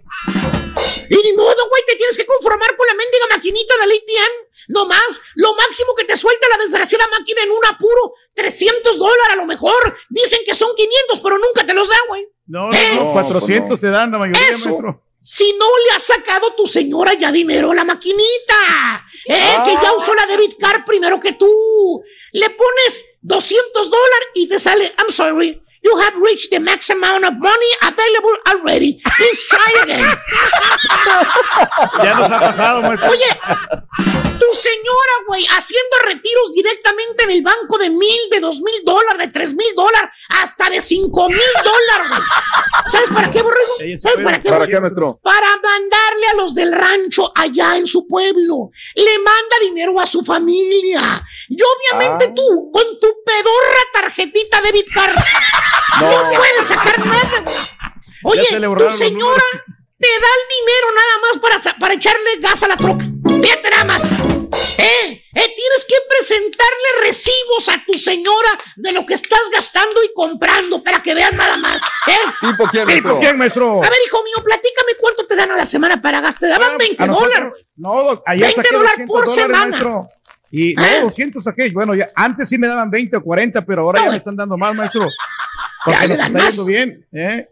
[1.10, 4.48] Y ni modo, güey, te tienes que conformar con la mendiga maquinita del ATM.
[4.68, 9.26] No más, lo máximo que te suelta la desgraciada máquina en un apuro, 300 dólares
[9.32, 9.94] a lo mejor.
[10.08, 12.26] Dicen que son 500, pero nunca te los da, güey.
[12.46, 14.68] No, no, no, 400 te dan la mayoría, Eso.
[14.70, 15.00] maestro.
[15.20, 19.62] Si no le ha sacado tu señora ya dinero a la maquinita, eh, Ah.
[19.64, 22.02] que ya usó la debit card primero que tú.
[22.32, 27.24] Le pones 200 dólares y te sale, I'm sorry, you have reached the max amount
[27.24, 29.00] of money available already.
[29.16, 30.18] Please try again.
[32.02, 33.10] Ya nos ha pasado, maestro.
[33.10, 33.28] Oye,
[34.38, 39.18] tu señora, güey, haciendo retiros directamente en el banco de mil, de dos mil dólares,
[39.18, 42.22] de tres mil dólares, hasta de cinco mil dólares, güey.
[42.86, 43.72] ¿Sabes para qué, borrego?
[43.98, 44.48] ¿Sabes para qué?
[44.48, 45.20] ¿Para qué, maestro?
[45.22, 48.70] Para mandarle a los del rancho allá en su pueblo.
[48.94, 51.22] Le manda dinero a su familia.
[51.48, 55.14] Y obviamente tú, con tu pedorra tarjetita de Bitcard,
[56.00, 56.38] no, No.
[56.38, 57.44] puedes sacar nada.
[58.24, 58.46] Oye,
[58.78, 59.42] tu señora
[60.00, 63.04] te da el dinero nada más para, para echarle gas a la troca.
[63.42, 64.04] Fíjate nada más.
[64.04, 70.12] Eh, eh, tienes que presentarle recibos a tu señora de lo que estás gastando y
[70.14, 71.82] comprando para que veas nada más.
[72.06, 72.16] ¿eh?
[72.40, 73.18] ¿Tipo quién, ¿Tipo maestro?
[73.20, 73.84] quién, maestro?
[73.84, 76.40] A ver, hijo mío, platícame cuánto te dan a la semana para gastar.
[76.40, 77.72] Te daban 20 A nosotros- dólares.
[77.76, 79.66] No, ayer 20 saqué dólares 200 por semana.
[79.66, 80.04] maestro.
[80.56, 80.98] Y Ah.
[81.00, 81.70] no, 200 saqué.
[81.70, 84.56] Bueno, ya, antes sí me daban 20 o 40, pero ahora ya me están dando
[84.56, 85.08] más, maestro.
[85.84, 86.54] Porque Ya nos está más.
[86.56, 87.48] yendo bien, ¿eh?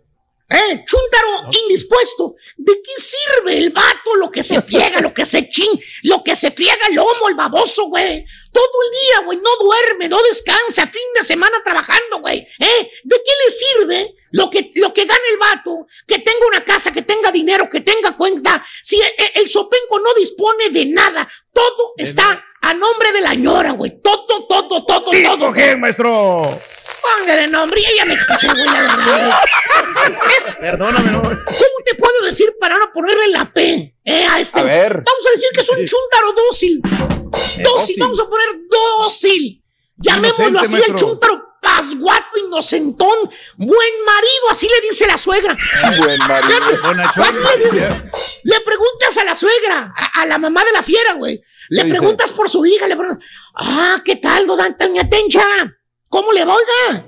[0.50, 2.34] Eh, chúntaro indispuesto.
[2.58, 5.66] ¿De qué sirve el vato lo que se friega, lo que se chin,
[6.02, 8.24] lo que se friega el lomo, el baboso, güey?
[8.52, 12.38] Todo el día, güey, no duerme, no descansa, fin de semana trabajando, güey.
[12.58, 12.90] ¿Eh?
[13.04, 15.86] ¿De qué le sirve lo que, lo que gana el vato?
[16.06, 18.62] Que tenga una casa, que tenga dinero, que tenga cuenta.
[18.82, 23.34] Si e- e- el, sopenco no dispone de nada, todo está a nombre de la
[23.34, 24.00] ñora, güey.
[24.02, 25.52] Todo, todo, todo, ¿Tipo todo.
[25.52, 26.48] quién, maestro?
[27.02, 29.38] Póngale nombre y ella me casé, güey, la verdad.
[30.36, 31.22] Es, Perdóname, no.
[31.22, 34.60] ¿Cómo te puedo decir para no ponerle la P eh, a este?
[34.60, 34.92] A ver.
[34.92, 36.80] Vamos a decir que es un chúntaro dócil.
[36.82, 37.96] Dócil, dócil.
[37.98, 39.62] vamos a poner dócil.
[39.96, 41.08] Llamémoslo Inocente, así, el maestro.
[41.08, 43.16] chúntaro pasguato, inocentón,
[43.56, 45.56] buen marido, así le dice la suegra.
[45.98, 46.82] Buen marido.
[46.82, 47.24] Bonachón.
[47.24, 48.10] Así le.
[48.44, 51.40] Le preguntas a la suegra, a, a la mamá de la fiera, güey.
[51.74, 53.24] Le preguntas por su hija, le preguntas,
[53.56, 55.42] ah, ¿qué tal, Doña Tencha?
[56.08, 57.06] ¿Cómo le va, oiga?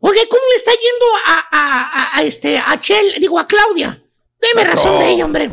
[0.00, 4.00] Oiga, ¿cómo le está yendo a, a, a- a este, a Chel, digo, a Claudia?
[4.40, 5.50] Deme razón de ella, hombre.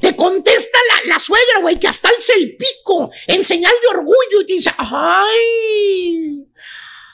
[0.00, 4.40] Te contesta la, la suegra, güey, que hasta alza el pico en señal de orgullo
[4.42, 6.46] y te dice, ay,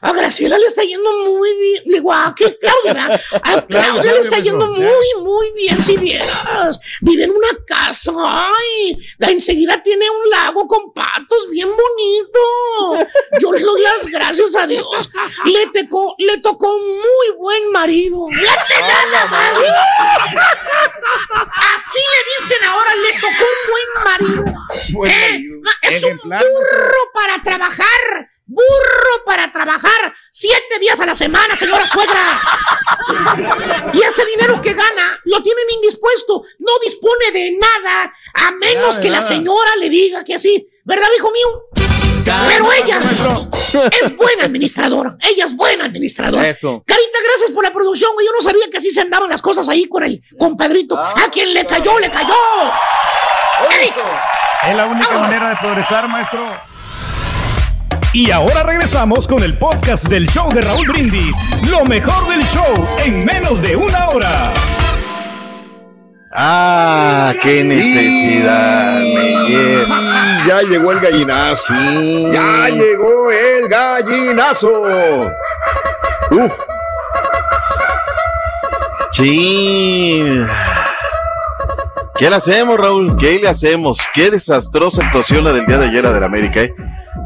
[0.00, 1.82] A Graciela le está yendo muy bien.
[1.86, 3.20] Digo, a que Claudia, ¿verdad?
[3.42, 6.78] A Claudia le está yendo muy, muy bien, si vieras.
[7.00, 13.08] Vive en una casa, ay, da- enseguida tiene un lago con patos, bien bonito.
[13.40, 15.10] Yo le doy las gracias a Dios.
[15.44, 18.28] Le, tocó, le tocó muy buen marido.
[18.28, 19.52] Más.
[21.74, 24.44] Así le dicen ahora, le tocó un buen marido.
[25.06, 25.42] ¿Eh?
[25.82, 28.30] Es un burro para trabajar.
[28.48, 32.40] Burro para trabajar siete días a la semana, señora suegra.
[33.92, 36.42] Y ese dinero que gana lo tienen indispuesto.
[36.58, 40.66] No dispone de nada, a menos que la señora le diga que sí.
[40.84, 41.64] ¿Verdad, hijo mío?
[42.46, 43.00] Pero ella
[44.02, 45.14] es buena administradora.
[45.20, 46.48] Ella es buena administradora.
[46.48, 46.82] Eso.
[46.86, 48.10] Carita, gracias por la producción.
[48.24, 50.98] Yo no sabía que así se andaban las cosas ahí con el compadrito.
[50.98, 52.34] A quien le cayó, le cayó.
[53.70, 54.04] He dicho.
[54.66, 56.77] Es la única manera de progresar, maestro.
[58.12, 61.36] Y ahora regresamos con el podcast del show de Raúl Brindis.
[61.68, 64.52] Lo mejor del show en menos de una hora.
[66.32, 69.98] Ah, qué necesidad me lleva.
[70.46, 71.74] Ya llegó el gallinazo.
[72.32, 74.70] Ya llegó el gallinazo.
[76.30, 76.52] Uf.
[79.12, 80.22] Sí.
[82.16, 83.16] ¿Qué le hacemos, Raúl?
[83.16, 83.98] ¿Qué le hacemos?
[84.14, 86.74] Qué desastrosa actuación la del día de ayer la del América, ¿eh?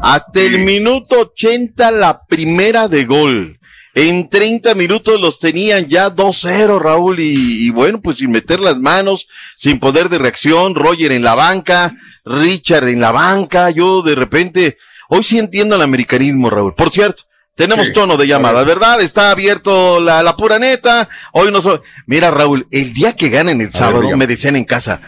[0.01, 3.59] Hasta el minuto 80 la primera de gol.
[3.95, 8.77] En 30 minutos los tenían ya 2-0, Raúl, y, y bueno, pues sin meter las
[8.79, 11.93] manos, sin poder de reacción, Roger en la banca,
[12.25, 14.77] Richard en la banca, yo de repente,
[15.09, 16.73] hoy sí entiendo el americanismo, Raúl.
[16.73, 17.23] Por cierto,
[17.55, 18.79] tenemos Sí, tono de llamada, a ver.
[18.79, 18.99] ¿verdad?
[18.99, 21.07] Está abierto la, la pura neta.
[21.33, 25.01] Hoy no so- Mira, Raúl, el día que ganen el sábado, me decían en casa,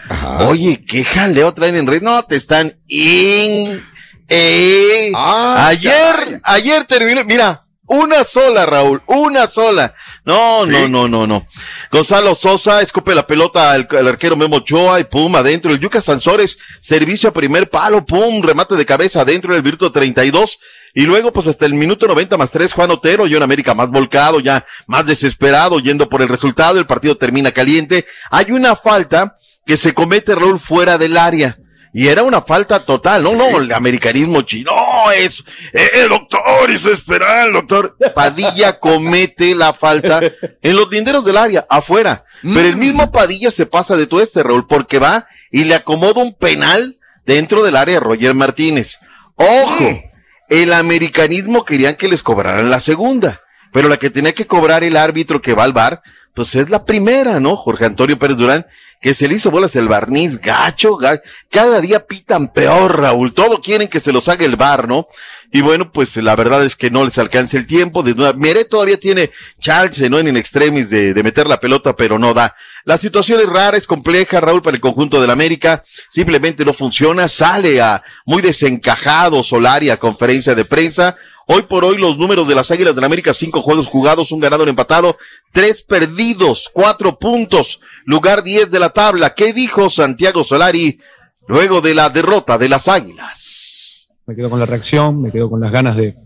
[0.46, 2.02] oye, ¿qué jaleo traen en red?
[2.02, 3.82] No, te están in...
[4.28, 5.12] eh.
[5.14, 9.94] Ah, ayer, ayer terminó, mira, una sola, Raúl, una sola.
[10.24, 11.46] No, no, no, no, no.
[11.92, 15.70] Gonzalo Sosa escupe la pelota al, al arquero Memo Ochoa y pum, adentro.
[15.70, 19.92] El Yuca Sansores, servicio a primer palo, pum, remate de cabeza adentro en el minuto
[19.92, 20.58] 32.
[20.94, 23.90] Y luego, pues hasta el minuto 90 más 3, Juan Otero, yo en América más
[23.90, 26.80] volcado, ya más desesperado, yendo por el resultado.
[26.80, 28.04] El partido termina caliente.
[28.30, 31.56] Hay una falta que se comete Raúl fuera del área.
[31.98, 35.42] Y era una falta total, no, no, el americanismo chino, no, es,
[35.72, 37.96] eh, doctor, eso es esperar, doctor.
[38.14, 40.20] Padilla comete la falta
[40.60, 42.26] en los linderos del área, afuera.
[42.42, 46.20] Pero el mismo Padilla se pasa de todo este, Raúl, porque va y le acomoda
[46.20, 48.98] un penal dentro del área a Roger Martínez.
[49.36, 50.02] Ojo,
[50.50, 53.40] el americanismo querían que les cobraran la segunda,
[53.72, 56.02] pero la que tenía que cobrar el árbitro que va al bar,
[56.34, 57.56] pues es la primera, ¿no?
[57.56, 58.66] Jorge Antonio Pérez Durán,
[59.06, 63.60] que se le hizo bolas el barniz, gacho, ga- cada día pitan peor, Raúl, todo
[63.60, 65.06] quieren que se los haga el bar, ¿no?
[65.52, 68.64] Y bueno, pues la verdad es que no les alcanza el tiempo, de nueva, Mire
[68.64, 69.30] todavía tiene
[69.60, 70.18] chance, ¿no?
[70.18, 72.56] En el extremis de, de meter la pelota, pero no da.
[72.84, 77.28] La situación es rara, es compleja, Raúl, para el conjunto del América, simplemente no funciona,
[77.28, 81.16] sale a muy desencajado Solari a conferencia de prensa,
[81.48, 84.64] Hoy por hoy los números de las Águilas del América, cinco juegos jugados, un ganado,
[84.64, 85.16] un empatado,
[85.52, 89.32] tres perdidos, cuatro puntos, lugar diez de la tabla.
[89.32, 90.98] ¿Qué dijo Santiago Solari
[91.46, 94.10] luego de la derrota de las Águilas?
[94.26, 96.16] me quedo con la reacción, me quedo con las ganas de,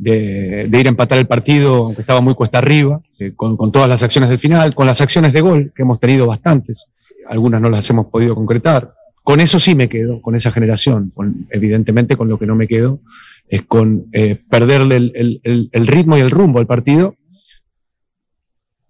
[0.00, 4.04] ir a empatar el partido, aunque estaba muy cuesta arriba, eh, con, con todas las
[4.04, 6.86] acciones del final, con las acciones de gol, que hemos tenido bastantes,
[7.28, 8.92] algunas no las hemos podido concretar.
[9.24, 11.10] Con eso sí me quedo, con esa generación.
[11.14, 13.00] Con- evidentemente con lo que no me quedo
[13.50, 17.16] es con eh, perderle el, el- el- el ritmo y el rumbo al partido.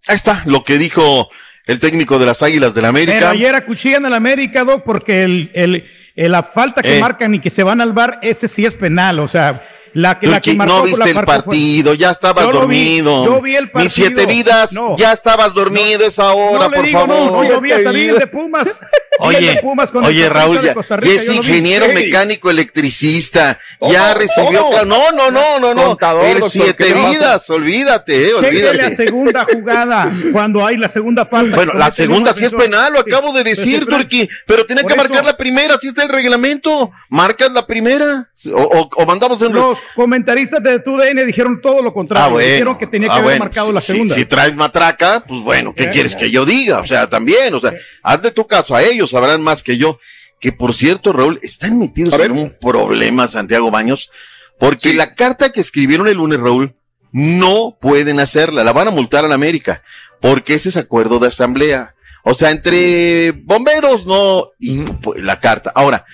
[0.07, 1.29] Ahí está lo que dijo
[1.67, 3.31] el técnico de las Águilas del Pero América.
[3.31, 5.85] ayer acuchillan al América, Doc, porque el, el,
[6.17, 7.01] el- la falta que Eh.
[7.01, 9.21] marcan y que se van al bar, ese sí es penal.
[9.21, 9.63] O sea,
[9.95, 12.51] la que, la que Turki, marcó no la viste el fue- partido, ya estabas Yo
[12.51, 13.24] vi, dormido.
[13.24, 13.84] yo vi el partido.
[13.84, 14.97] Mis siete vidas, No.
[14.99, 17.16] ya estabas dormido esa hora, No le por digo, favor.
[17.32, 18.80] no, no, yo vi hasta vi el de Pumas.
[19.20, 21.36] Vi Oye, de Pumas con oye Raúl, ya, ya Rica, es vi.
[21.39, 24.20] ingeniero mecánico electricista, ya ¿Cómo?
[24.20, 24.84] recibió, ¿Cómo?
[24.84, 28.62] no, no, no, no, no, Contador, el doctor, siete ¿qué le vidas, olvídate, eh, Chéquele
[28.62, 28.95] la olvídate.
[28.95, 31.57] segunda jugada, cuando hay la segunda falta.
[31.57, 33.86] Bueno, la segunda sí es penal, lo acabo de decir.
[33.86, 38.62] Turki, pero tiene que marcar la primera, así está el reglamento, marcas la primera, o,
[38.62, 42.26] o- o mandamos en Los comentaristas de TUDN dijeron todo lo contrario.
[42.26, 42.49] Ah, bueno.
[42.53, 44.14] Dijeron que tenía que Ah, haber bueno, marcado si- la segunda.
[44.14, 46.16] Si, traes matraca, pues bueno, ¿qué Eh, quieres eh.
[46.18, 46.81] que yo diga?
[46.81, 49.99] O sea, también, o sea, hazle tu caso a ellos, sabrán más que yo.
[50.41, 54.11] Que por cierto, Raúl, están metidos en un problema, Santiago Baños,
[54.61, 56.74] porque la carta que escribieron el lunes, Raúl,
[57.11, 59.83] no pueden hacerla, la van a multar a la América,
[60.20, 61.95] porque ese es acuerdo de asamblea.
[62.22, 65.72] O sea, entre bomberos, no, y pues, la carta.
[65.74, 66.05] Ahora,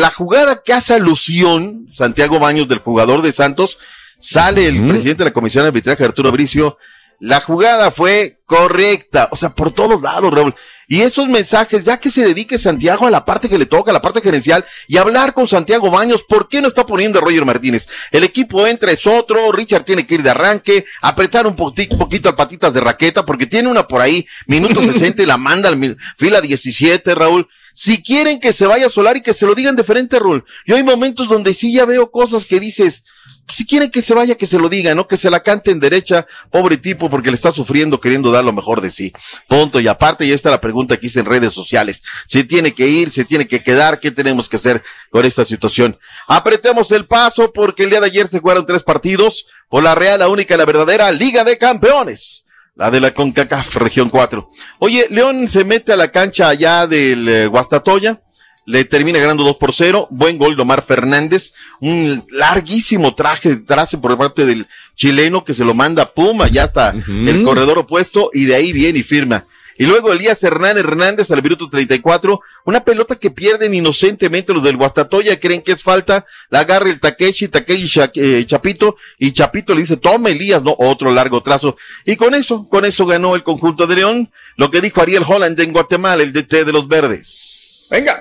[0.00, 3.78] la jugada que hace alusión, Santiago Baños, del jugador de Santos,
[4.22, 6.78] Sale el presidente de la Comisión de Arbitraje, Arturo Bricio.
[7.18, 10.54] La jugada fue correcta, o sea, por todos lados, Raúl.
[10.86, 13.94] Y esos mensajes, ya que se dedique Santiago a la parte que le toca, a
[13.94, 17.44] la parte gerencial, y hablar con Santiago Baños, ¿por qué no está poniendo a Roger
[17.44, 17.88] Martínez?
[18.12, 22.28] El equipo entra, es otro, Richard tiene que ir de arranque, apretar un poquito, poquito
[22.28, 25.96] al patitas de raqueta, porque tiene una por ahí, minuto 60 y la manda al
[26.16, 27.48] fila 17, Raúl.
[27.72, 30.44] Si quieren que se vaya Solar y que se lo digan de frente, Raúl.
[30.66, 33.04] Yo hay momentos donde sí ya veo cosas que dices,
[33.52, 35.06] si quieren que se vaya, que se lo digan, ¿no?
[35.06, 38.52] Que se la cante en derecha, pobre tipo, porque le está sufriendo queriendo dar lo
[38.52, 39.12] mejor de sí.
[39.48, 39.80] Punto.
[39.80, 42.02] Y aparte, ya está la pregunta que hice en redes sociales.
[42.26, 45.98] Se tiene que ir, se tiene que quedar, ¿qué tenemos que hacer con esta situación?
[46.28, 50.20] Apretemos el paso porque el día de ayer se jugaron tres partidos por la real,
[50.20, 52.44] la única la verdadera Liga de Campeones.
[52.74, 54.48] La de la CONCACAF, región 4.
[54.78, 58.22] Oye, León se mete a la cancha allá del eh, Guastatoya
[58.64, 60.08] le termina ganando 2 por 0.
[60.10, 61.52] Buen gol de Omar Fernández.
[61.80, 66.64] Un larguísimo traje, trace por parte del chileno que se lo manda a Puma, ya
[66.64, 69.46] está el corredor opuesto y de ahí viene y firma.
[69.78, 74.76] Y luego Elías Hernán Hernández al minuto 34, una pelota que pierden inocentemente los del
[74.76, 79.80] Guastatoya, creen que es falta, la agarra el Takeshi, Takeshi eh, Chapito, y Chapito le
[79.80, 81.76] dice, toma Elías, no, otro largo trazo.
[82.04, 85.58] Y con eso, con eso ganó el conjunto de León, lo que dijo Ariel Holland
[85.60, 87.88] en Guatemala, el DT de los Verdes.
[87.90, 88.14] Venga.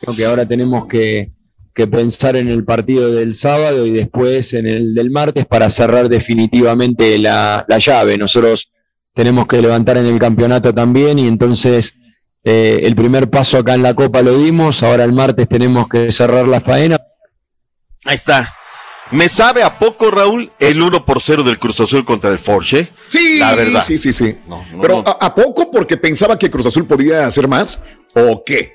[0.00, 1.30] Creo que ahora tenemos que,
[1.74, 6.08] que pensar en el partido del sábado y después en el del martes para cerrar
[6.08, 8.16] definitivamente la, la llave.
[8.16, 8.68] Nosotros
[9.18, 11.96] tenemos que levantar en el campeonato también y entonces
[12.44, 16.12] eh, el primer paso acá en la Copa lo dimos, ahora el martes tenemos que
[16.12, 17.00] cerrar la faena.
[18.04, 18.54] Ahí está.
[19.10, 22.92] Me sabe a poco, Raúl, el 1 por 0 del Cruz Azul contra el Forche.
[23.08, 23.80] Sí, la verdad.
[23.80, 24.36] sí, sí, sí.
[24.46, 27.82] no, Pero ¿a, a poco porque pensaba que Cruz Azul podía hacer más?
[28.14, 28.72] ¿O qué?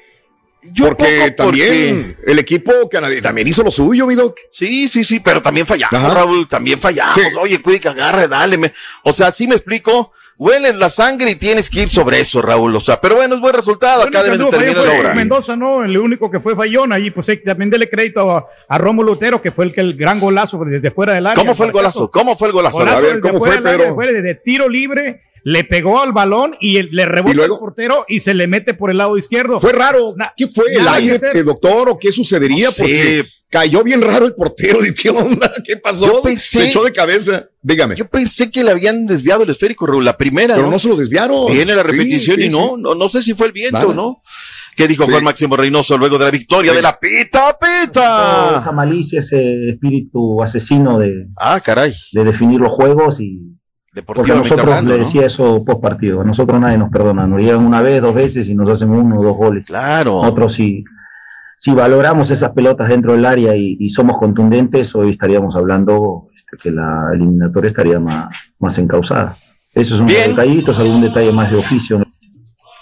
[0.78, 4.38] porque poco también el equipo canadiense también hizo lo suyo, mi doc.
[4.52, 6.14] Sí, sí, sí, pero también fallamos, Ajá.
[6.14, 7.16] Raúl, también fallamos.
[7.16, 7.22] Sí.
[7.40, 8.58] Oye, quick, agarre, dale.
[8.58, 8.74] me-
[9.06, 10.12] O sea, sí me explico.
[10.44, 12.76] Hueles la sangre y tienes que ir sobre eso, Raúl.
[12.76, 14.04] O sea, pero bueno, es buen resultado.
[14.04, 15.14] Acá deben de terminar la obra.
[15.14, 18.78] Mendoza, no, el único que fue fallón ahí, pues eh, también dele crédito a, a
[18.78, 21.42] Rómulo Lutero, que fue el que el gran golazo desde fuera del área.
[21.42, 22.12] ¿Cómo fue el golazo?
[22.12, 22.78] ¿Cómo fue el golazo?
[22.78, 23.96] Golazo A ver, ¿cómo fuera fue, del área, Pedro?
[23.96, 28.20] fue de tiro libre, le pegó al balón y el- le rebota el portero y
[28.22, 29.60] se le mete por el lado izquierdo.
[29.60, 30.16] Fue raro.
[30.38, 31.36] ¿Qué fue el que aire, hacer.
[31.38, 31.90] eh, doctor?
[31.90, 32.70] ¿O qué sucedería?
[32.72, 34.80] Porque cayó bien raro el portero.
[34.82, 35.52] ¿de ¿Qué onda?
[35.66, 36.22] ¿Qué pasó?
[36.24, 37.46] Pensé- Se echó de cabeza.
[37.62, 37.96] Dígame.
[37.96, 40.56] Yo pensé que le habían desviado el esférico, Raúl, la primera.
[40.56, 41.52] Pero no se lo desviaron.
[41.54, 42.82] Viene la repetición sí, y no, sí.
[42.82, 43.90] no, no sé si fue el viento Nada.
[43.90, 44.22] o no.
[44.76, 45.12] ¿Qué dijo Sí.
[45.12, 48.58] Juan Máximo Reynoso luego de la victoria de la pita, pita?
[48.60, 51.94] esa malicia, ese espíritu asesino de, ah, caray.
[52.12, 53.53] de definir los juegos y
[54.02, 55.04] porque a nosotros hablando, le ¿no?
[55.04, 58.48] decía eso post partido, a nosotros nadie nos perdona, nos llegan una vez, dos veces
[58.48, 59.68] y nos hacen uno o dos goles.
[59.68, 60.22] Claro.
[60.22, 60.84] Nosotros si,
[61.58, 66.58] si valoramos esas pelotas dentro del área y, y somos contundentes, hoy estaríamos hablando este,
[66.58, 68.30] que la eliminatoria estaría más,
[68.60, 69.38] más encausada.
[69.74, 72.00] Eso es un detallito, es algún detalle más de oficio.
[72.00, 72.06] ¿no?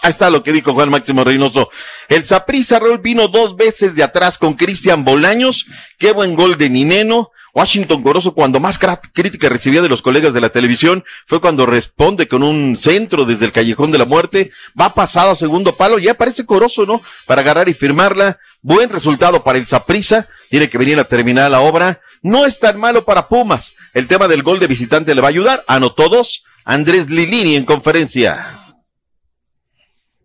[0.03, 1.69] Ahí está lo que dijo Juan Máximo Reynoso.
[2.09, 5.67] El Saprissa Raúl vino dos veces de atrás con Cristian Bolaños.
[5.97, 7.29] Qué buen gol de Nineno.
[7.53, 8.79] Washington Corozo, cuando más
[9.13, 13.45] crítica recibía de los colegas de la televisión, fue cuando responde con un centro desde
[13.45, 14.51] el Callejón de la Muerte.
[14.79, 15.99] Va pasado a segundo palo.
[15.99, 17.01] Ya aparece Corozo, ¿no?
[17.25, 18.39] Para agarrar y firmarla.
[18.61, 20.27] Buen resultado para el Saprissa.
[20.49, 21.99] Tiene que venir a terminar la obra.
[22.21, 23.75] No es tan malo para Pumas.
[23.93, 25.63] El tema del gol de visitante le va a ayudar.
[25.67, 26.43] Anotó dos.
[26.63, 28.59] Andrés Lilini en conferencia.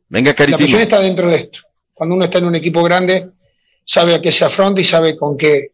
[0.09, 0.79] Venga, La presión Caritino.
[0.79, 1.61] está dentro de esto.
[1.95, 3.31] Cuando uno está en un equipo grande,
[3.85, 5.73] sabe a qué se afronta y sabe con qué,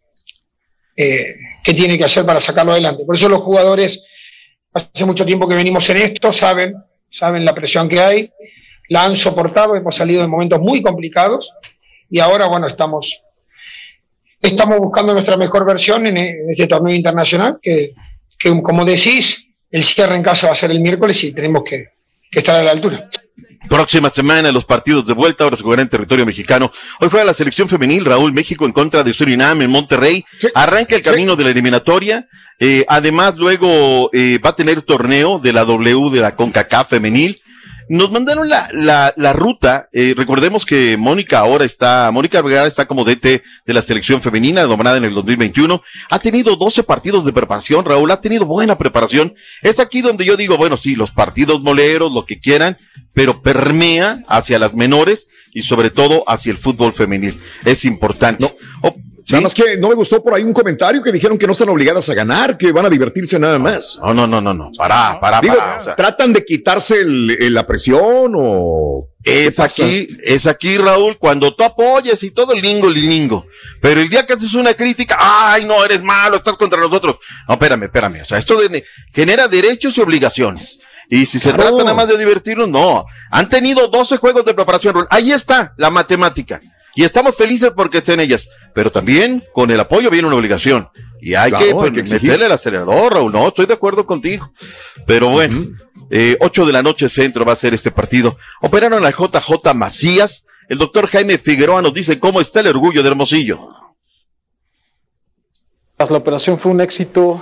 [0.97, 3.05] eh, qué tiene que hacer para sacarlo adelante.
[3.05, 4.03] Por eso los jugadores,
[4.73, 6.75] hace mucho tiempo que venimos en esto, saben,
[7.11, 8.31] saben la presión que hay,
[8.89, 11.53] la han soportado, hemos salido de momentos muy complicados
[12.11, 13.23] y ahora, bueno, estamos,
[14.41, 17.93] estamos buscando nuestra mejor versión en, en este torneo internacional, que,
[18.39, 21.89] que, como decís, el cierre en casa va a ser el miércoles y tenemos que
[22.31, 23.09] estar a la altura.
[23.69, 26.73] Próxima semana los partidos de vuelta, ahora se jugará en territorio mexicano.
[27.01, 30.25] Hoy juega la selección femenil, Raúl México en contra de Surinam en Monterrey.
[30.55, 32.29] Arranca el camino de la eliminatoria.
[32.59, 37.41] Eh, además, luego eh, va a tener torneo de la W de la CONCACAF femenil.
[37.89, 39.89] Nos mandaron la, la, la ruta.
[39.93, 44.65] eh, recordemos que Mónica ahora está, Mónica Vergara está como DT de la selección femenina,
[44.67, 45.83] nombrada en el 2021.
[46.11, 49.35] Ha tenido 12 partidos de preparación, Raúl, ha tenido buena preparación.
[49.63, 52.79] Es aquí donde yo digo, bueno, sí, los partidos moleros, lo que quieran,
[53.13, 57.41] pero permea hacia las menores y sobre todo hacia el fútbol femenil.
[57.65, 58.55] Es importante.
[59.29, 61.69] Nada más que no me gustó por ahí un comentario que dijeron que no están
[61.69, 63.99] obligadas a ganar, que van a divertirse nada más.
[64.03, 64.71] No, no, no, no, no.
[64.77, 65.81] Pará, pará, Digo, pará.
[65.81, 69.07] o sea, ¿tratan de quitarse el- el- la presión o...?
[69.25, 73.47] es aquí, es aquí, Raúl, cuando tú apoyas y todo el lingo, el lingo.
[73.81, 77.17] Pero el día que haces una crítica, ay, no, eres malo, estás contra nosotros.
[77.49, 78.23] No, espérame, espérame.
[78.23, 80.81] O sea, esto de- genera derechos y obligaciones.
[81.09, 83.05] Y si se trata nada más de divertirnos, no.
[83.31, 85.07] Han tenido 12 juegos de preparación, Raúl.
[85.11, 86.61] Ahí está la matemática.
[86.95, 88.49] Y estamos felices porque estén ellas.
[88.75, 90.89] Pero también con el apoyo viene una obligación.
[91.21, 93.33] Y hay Claro, que, hay pues, que meterle el acelerador, Raúl.
[93.33, 94.51] No, estoy de acuerdo contigo.
[95.07, 95.67] Pero bueno,
[96.11, 98.37] eh, 8 de la noche centro va a ser este partido.
[98.61, 100.45] Operaron a JJ Macías.
[100.69, 103.59] El doctor Jaime Figueroa nos dice cómo está el orgullo de Hermosillo.
[105.99, 107.41] La operación fue un éxito.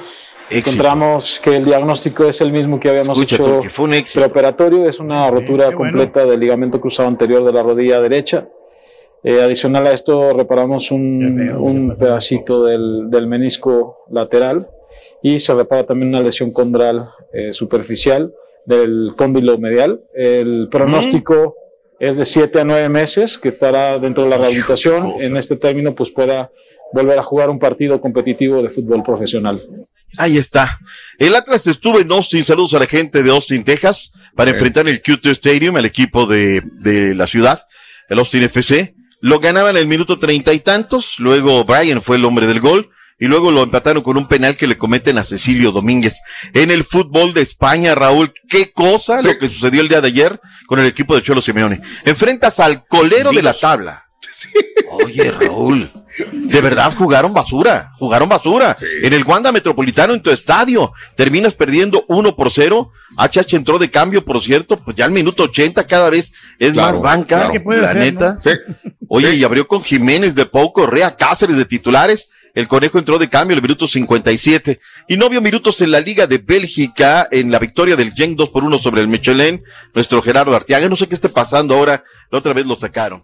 [0.51, 3.95] Encontramos que el diagnóstico es el mismo que habíamos Escucha hecho tú, que fue un
[3.95, 4.21] éxito.
[4.21, 4.87] preoperatorio.
[4.89, 8.47] Es una rotura completa del ligamento cruzado anterior de la rodilla derecha.
[9.23, 14.67] Eh, adicional a esto, reparamos un, un pedacito del, del menisco lateral
[15.23, 18.33] y se repara también una lesión condral eh, superficial
[18.65, 20.01] del cóndilo medial.
[20.15, 21.55] El pronóstico
[21.99, 25.15] es de 7 a 9 meses, que estará dentro de la rehabilitación.
[25.21, 26.51] En este término, pues pueda
[26.93, 29.61] volver a jugar un partido competitivo de fútbol profesional.
[30.17, 30.79] Ahí está.
[31.19, 32.45] El Atlas estuvo en Austin.
[32.45, 36.63] Saludos a la gente de Austin, Texas, para enfrentar el Q2 Stadium, el equipo de,
[36.81, 37.67] de la ciudad,
[38.09, 38.95] el Austin FC.
[39.21, 41.19] Lo ganaban en el minuto treinta y tantos.
[41.19, 42.91] Luego Brian fue el hombre del gol.
[43.23, 46.23] Y luego lo empataron con un penal que le cometen a Cecilio Domínguez.
[46.55, 50.41] En el fútbol de España, Raúl, qué cosa lo que sucedió el día de ayer
[50.67, 51.83] con el equipo de Cholo Simeone.
[52.07, 54.07] Enfrentas al colero de la tabla.
[54.91, 55.93] Oye, Raúl,
[56.33, 58.75] de verdad jugaron basura, jugaron basura.
[59.03, 62.91] En el Wanda Metropolitano, en tu estadio, terminas perdiendo 1 por 0.
[63.17, 66.95] HH entró de cambio, por cierto, pues ya al minuto 80 cada vez es Claro,
[66.95, 67.53] más banca, claro.
[67.53, 68.35] ¿Qué puede la ser, neta.
[68.35, 68.41] no?
[68.41, 68.51] Sí.
[69.09, 72.31] Oye, y abrió con Jiménez de Pau Correa, Cáceres de titulares.
[72.53, 76.01] El conejo entró de cambio en el minuto 57 y no vio minutos en la
[76.01, 79.63] Liga de Bélgica en la victoria del Genk 2 por 1 sobre el Michelin.
[79.95, 83.23] Nuestro Gerardo Arteaga, no sé qué esté pasando ahora, la otra vez lo sacaron.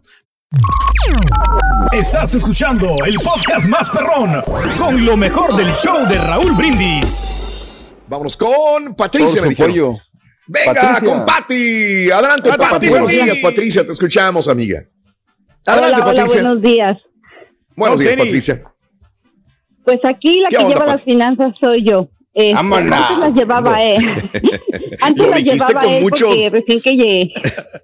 [1.92, 4.42] Estás escuchando el podcast más perrón
[4.78, 7.92] con lo mejor del show de Raúl Brindis.
[8.08, 9.98] Vámonos con Patricia, me dijeron.
[10.46, 11.00] Venga, Patricia.
[11.08, 12.10] con Pati.
[12.10, 12.70] Adelante, Pati.
[12.70, 12.88] Pati.
[12.88, 13.84] Buenos días, Patricia.
[13.84, 14.82] Te escuchamos, amiga.
[15.66, 16.42] Adelante, hola, hola, Patricia.
[16.42, 16.98] buenos días.
[17.74, 18.16] Buenos días.
[18.16, 18.62] Patricia.
[19.84, 20.92] Pues aquí la ¿Qué que onda, lleva Pati?
[20.92, 22.08] las finanzas soy yo.
[22.38, 23.76] Este, antes las llevaba No.
[23.78, 24.30] él.
[25.00, 27.32] Antes las llevaba con él muchos- porque recién que llegué.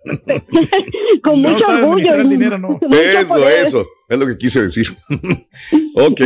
[1.24, 2.28] con No mucho orgullo.
[2.28, 2.78] dinero, ¿no?
[2.90, 3.52] Eso, poder.
[3.62, 3.86] eso.
[4.08, 4.88] Es lo que quise decir.
[5.94, 6.20] ok.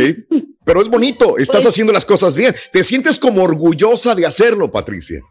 [0.65, 1.37] Pero es bonito.
[1.37, 2.53] Estás Pues haciendo las cosas bien.
[2.73, 5.21] Te sientes como orgullosa de hacerlo, Patricia.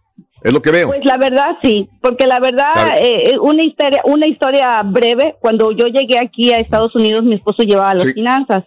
[0.42, 0.88] Es lo que veo.
[0.88, 2.97] Pues la verdad sí, porque la verdad Claro.
[3.03, 5.34] eh, eh, una historia una historia breve.
[5.40, 8.12] Cuando yo llegué aquí a Estados Unidos, mi esposo llevaba las Sí.
[8.14, 8.64] finanzas.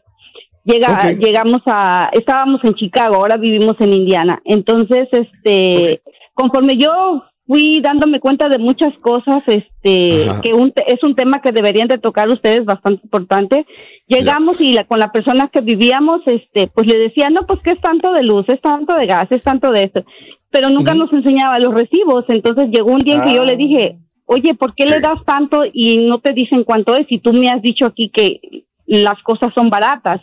[0.63, 4.41] Llega, llegamos a, estábamos en Chicago, ahora vivimos en Indiana.
[4.45, 6.01] Entonces, este,
[6.33, 10.41] conforme yo fui dándome cuenta de muchas cosas, este, Ajá.
[10.41, 13.65] que un es un tema que deberían de tocar ustedes bastante importante.
[14.07, 17.71] Llegamos y la, con la persona que vivíamos, este, pues le decía, no, pues que
[17.71, 20.03] es tanto de luz, es tanto de gas, es tanto de esto,
[20.51, 22.25] pero nunca nos enseñaba los recibos.
[22.27, 23.45] Entonces llegó un día en que yo Ah.
[23.45, 27.07] le dije, oye, ¿por qué le das tanto y no te dicen cuánto es?
[27.09, 28.39] Y tú me has dicho aquí que
[28.85, 30.21] las cosas son baratas,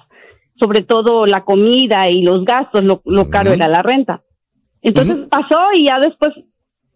[0.59, 4.21] sobre todo la comida y los gastos, lo, lo caro era la renta.
[4.83, 6.33] Entonces pasó y ya después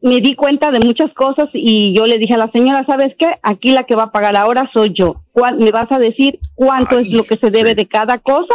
[0.03, 3.27] me di cuenta de muchas cosas y yo le dije a la señora, ¿sabes qué?
[3.43, 5.17] Aquí la que va a pagar ahora soy yo.
[5.33, 8.55] ¿Cuál- ¿Me vas a decir cuánto es lo que se debe de cada cosa?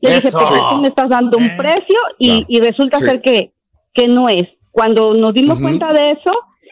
[0.00, 3.06] Le dije, porque tú me estás dando un precio y, y resulta Sí.
[3.06, 3.50] ser que,
[3.94, 4.46] que no es.
[4.70, 6.30] Cuando nos dimos cuenta de eso,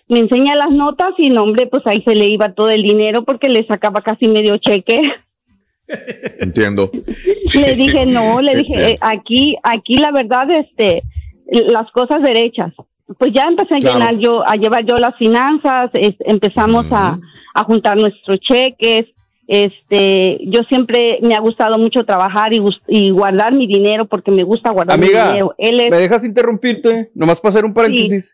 [0.08, 3.24] me enseña las notas y no, hombre, pues ahí se le iba todo el dinero
[3.24, 5.00] porque le sacaba casi medio cheque.
[6.38, 6.90] Entiendo.
[7.54, 11.02] Le dije, no, le dije, eh, aquí, aquí la verdad, este,
[11.50, 12.72] las cosas derechas.
[13.18, 13.98] Pues ya empecé a Claro.
[13.98, 17.18] llenar yo, a llevar yo las finanzas, es- empezamos a,
[17.54, 19.06] a juntar nuestros cheques.
[19.46, 22.52] Este, yo siempre me ha gustado mucho trabajar
[22.88, 25.54] y, guardar mi dinero porque me gusta guardar mi dinero.
[25.58, 27.10] Él es, ¿me dejas interrumpirte?
[27.14, 28.32] Nomás para hacer un paréntesis.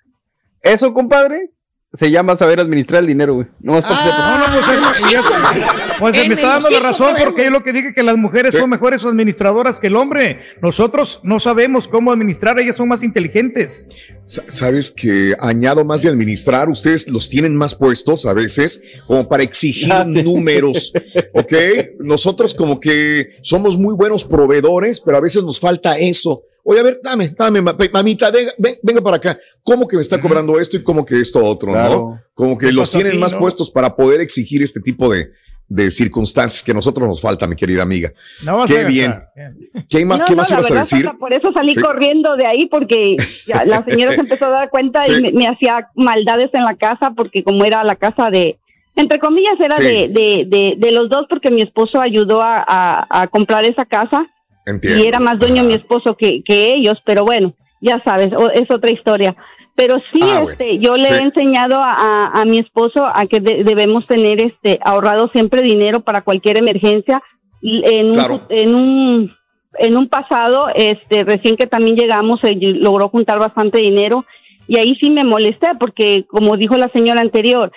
[0.62, 1.50] Eso, compadre,
[1.94, 3.46] se llama saber administrar el dinero, güey.
[3.60, 5.08] Nomás para que sepas.
[5.12, 8.02] No, no, pues, pues, me está dando la razón porque yo lo que dije que
[8.02, 10.38] las mujeres son mejores administradoras que el hombre.
[10.62, 13.86] Nosotros no sabemos cómo administrar, ellas son más inteligentes.
[14.24, 19.28] Sa- Sabes que añado más de administrar, ustedes los tienen más puestos a veces como
[19.28, 20.22] para exigir Ah, sí.
[20.22, 20.92] números,
[21.34, 21.52] ¿ok?
[22.00, 26.42] Nosotros como que somos muy buenos proveedores, pero a veces nos falta eso.
[26.64, 29.38] Oye, a ver, dame, dame, ma- mamita, venga, ven- venga para acá.
[29.62, 31.90] ¿Cómo que me está cobrando esto y cómo que esto otro, Claro.
[31.94, 32.22] no?
[32.34, 33.38] Como que ¿Qué los tienen más no?
[33.38, 35.30] puestos para poder exigir este tipo de,
[35.68, 38.10] de circunstancias que a nosotros nos falta, mi querida amiga.
[38.44, 39.10] No vas Qué a bien.
[39.10, 39.52] gastar.
[39.88, 41.10] ¿Qué más, No, qué no, más la ibas a decir?
[41.18, 41.80] por eso salí Sí.
[41.80, 43.16] corriendo de ahí porque
[43.46, 45.12] ya la señora se empezó a dar cuenta Sí.
[45.12, 48.58] y me, me hacía maldades en la casa porque como era la casa de,
[48.96, 49.82] entre comillas, era Sí.
[49.84, 53.84] de, de, de, de los dos porque mi esposo ayudó a, a, a comprar esa
[53.84, 54.26] casa
[54.64, 55.04] Entiendo.
[55.04, 58.70] y era más dueño mi esposo que, que ellos, pero bueno, ya sabes, o- es
[58.70, 59.36] otra historia.
[59.78, 60.50] Pero sí, Ah, bueno.
[60.50, 61.14] este, yo le Sí.
[61.14, 66.00] he enseñado a, a- mi esposo a que de- debemos tener este ahorrado siempre dinero
[66.00, 67.22] para cualquier emergencia.
[67.62, 68.40] En un, Claro.
[68.50, 69.32] en un
[69.78, 74.24] en un pasado, este, recién que también llegamos, eh, logró juntar bastante dinero
[74.66, 77.70] y ahí sí me molesté porque, como dijo la señora anterior,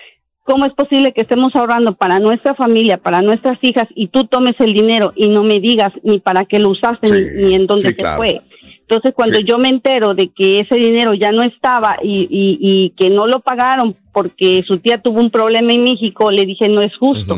[0.43, 4.56] ¿cómo es posible que estemos ahorrando para nuestra familia, para nuestras hijas y tú tomes
[4.60, 7.68] el dinero y no me digas ni para qué lo usaste Sí, ni, ni en
[7.68, 8.18] dónde sí, se claro.
[8.18, 8.41] fue?
[8.92, 9.46] Entonces, cuando Sí.
[9.48, 13.26] yo me entero de que ese dinero ya no estaba y, y, y que no
[13.26, 17.38] lo pagaron porque su tía tuvo un problema en México, le dije, no es justo.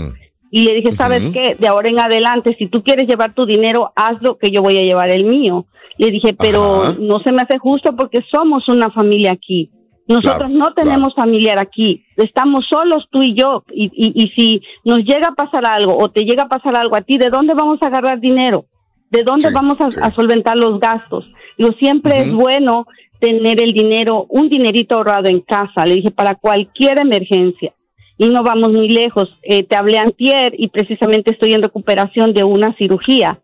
[0.50, 1.32] Y le dije, ¿sabes Ujú.
[1.34, 1.56] qué?
[1.60, 4.82] De ahora en adelante, si tú quieres llevar tu dinero, hazlo, que yo voy a
[4.82, 5.68] llevar el mío.
[6.00, 6.96] Le dije, pero Ajá.
[7.00, 9.70] no se me hace justo porque somos una familia aquí.
[10.08, 13.64] Nosotros Claro, no tenemos familiar aquí, estamos solos tú y yo.
[13.72, 16.96] Y, y, y si nos llega a pasar algo o te llega a pasar algo
[16.96, 18.66] a ti, ¿de dónde vamos a agarrar dinero?
[19.14, 20.00] ¿De dónde Sí, vamos a, sí.
[20.02, 21.24] a solventar los gastos?
[21.58, 22.88] Digo, siempre es bueno
[23.20, 25.86] tener el dinero, un dinerito ahorrado en casa.
[25.86, 27.74] Le dije, para cualquier emergencia.
[28.18, 29.30] Y no vamos muy lejos.
[29.44, 33.40] Eh, te hablé antier y precisamente estoy en recuperación de una cirugía.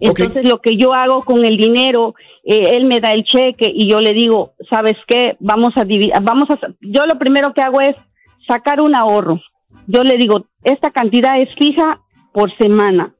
[0.00, 3.88] Entonces lo que yo hago con el dinero, eh, él me da el cheque y
[3.90, 5.36] yo le digo, ¿sabes qué?
[5.40, 7.94] Vamos a dividir, vamos a, yo lo primero que hago es
[8.46, 9.40] sacar un ahorro.
[9.86, 12.00] Yo le digo, esta cantidad es fija
[12.32, 13.14] por semana.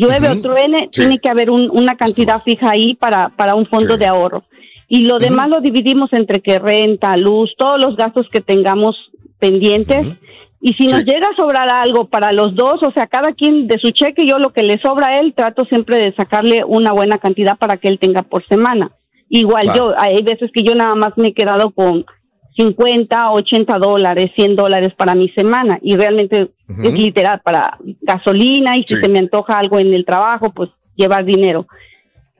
[0.00, 0.38] Llueve Ujú.
[0.38, 1.00] o truene, Sí.
[1.02, 4.00] tiene que haber un- una cantidad fija ahí para, para un fondo Sí.
[4.00, 4.44] de ahorro.
[4.88, 8.94] Y lo demás lo dividimos entre que renta, luz, todos los gastos que tengamos
[9.38, 10.18] pendientes.
[10.60, 13.78] Y si nos llega a sobrar algo para los dos, o sea, cada quien de
[13.80, 17.18] su cheque, yo lo que le sobra a él, trato siempre de sacarle una buena
[17.18, 18.90] cantidad para que él tenga por semana.
[19.28, 19.90] Igual Claro.
[19.90, 22.06] yo, hay veces que yo nada más me he quedado con
[22.62, 28.82] 50, 80 dólares, 100 dólares para mi semana y realmente es literal para gasolina y
[28.84, 29.00] si Sí.
[29.00, 31.66] se me antoja algo en el trabajo, pues llevar dinero.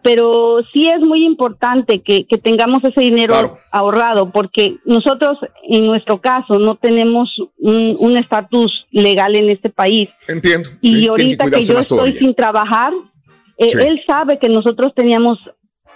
[0.03, 3.51] Pero sí es muy importante que, que tengamos ese dinero Claro.
[3.73, 5.39] ahorrado porque nosotros
[5.69, 10.69] en nuestro caso no tenemos un estatus legal en este país Entiendo.
[10.81, 12.19] y Sí, ahorita que, yo estoy todavía.
[12.19, 12.93] sin trabajar,
[13.57, 13.79] eh, Sí.
[13.81, 15.39] él sabe que nosotros teníamos,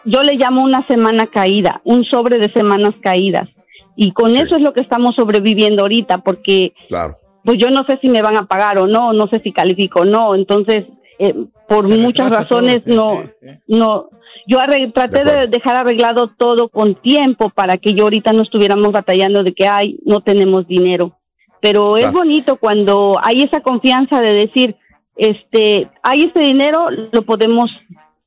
[0.05, 3.49] yo le llamo una semana caída, un sobre de semanas caídas.
[3.97, 4.40] Y con Sí.
[4.43, 7.14] eso es lo que estamos sobreviviendo ahorita, porque Claro.
[7.45, 10.01] pues yo no sé si me van a pagar o no, no sé si califico
[10.01, 10.34] o no.
[10.34, 10.84] Entonces,
[11.18, 11.34] eh,
[11.68, 13.47] por Se muchas todo, razones, sí, no, sí, sí.
[13.68, 14.09] no.
[14.47, 14.59] Yo
[14.93, 19.53] traté De dejar arreglado todo con tiempo para que yo ahorita no estuviéramos batallando de
[19.53, 21.12] que, ay, no tenemos dinero.
[21.61, 24.74] Pero es bonito cuando hay esa confianza de decir,
[25.14, 27.70] este, hay este dinero, lo podemos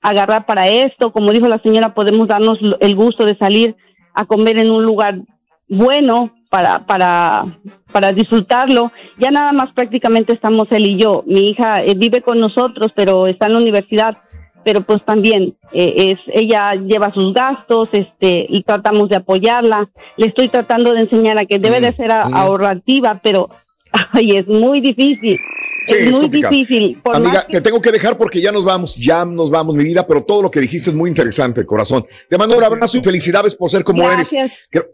[0.01, 1.11] agarrar para esto.
[1.11, 3.75] Como dijo la señora, podemos darnos el gusto de salir
[4.13, 5.19] a comer en un lugar
[5.67, 7.59] bueno para, para,
[7.91, 8.91] para disfrutarlo.
[9.17, 11.23] Ya nada más prácticamente estamos él y yo.
[11.25, 14.17] Mi hija eh, vive con nosotros, pero está en la universidad.
[14.63, 19.87] Pero pues también eh, es ella lleva sus gastos, este, y tratamos de apoyarla.
[20.17, 22.33] Le estoy tratando de enseñar a que debe de ser a- mm.
[22.33, 23.47] ahorrativa, pero
[24.13, 25.37] ay, es muy difícil.
[25.87, 26.51] Sí, es es muy complicado.
[26.55, 26.99] difícil.
[27.03, 29.83] Por Amiga, que- te tengo que dejar porque ya nos vamos, ya nos vamos, mi
[29.83, 32.03] vida, pero todo lo que dijiste es muy interesante, corazón.
[32.27, 34.31] Te mando un abrazo y felicidades por ser como eres.
[34.31, 34.51] Gracias.
[34.71, 34.85] Creo-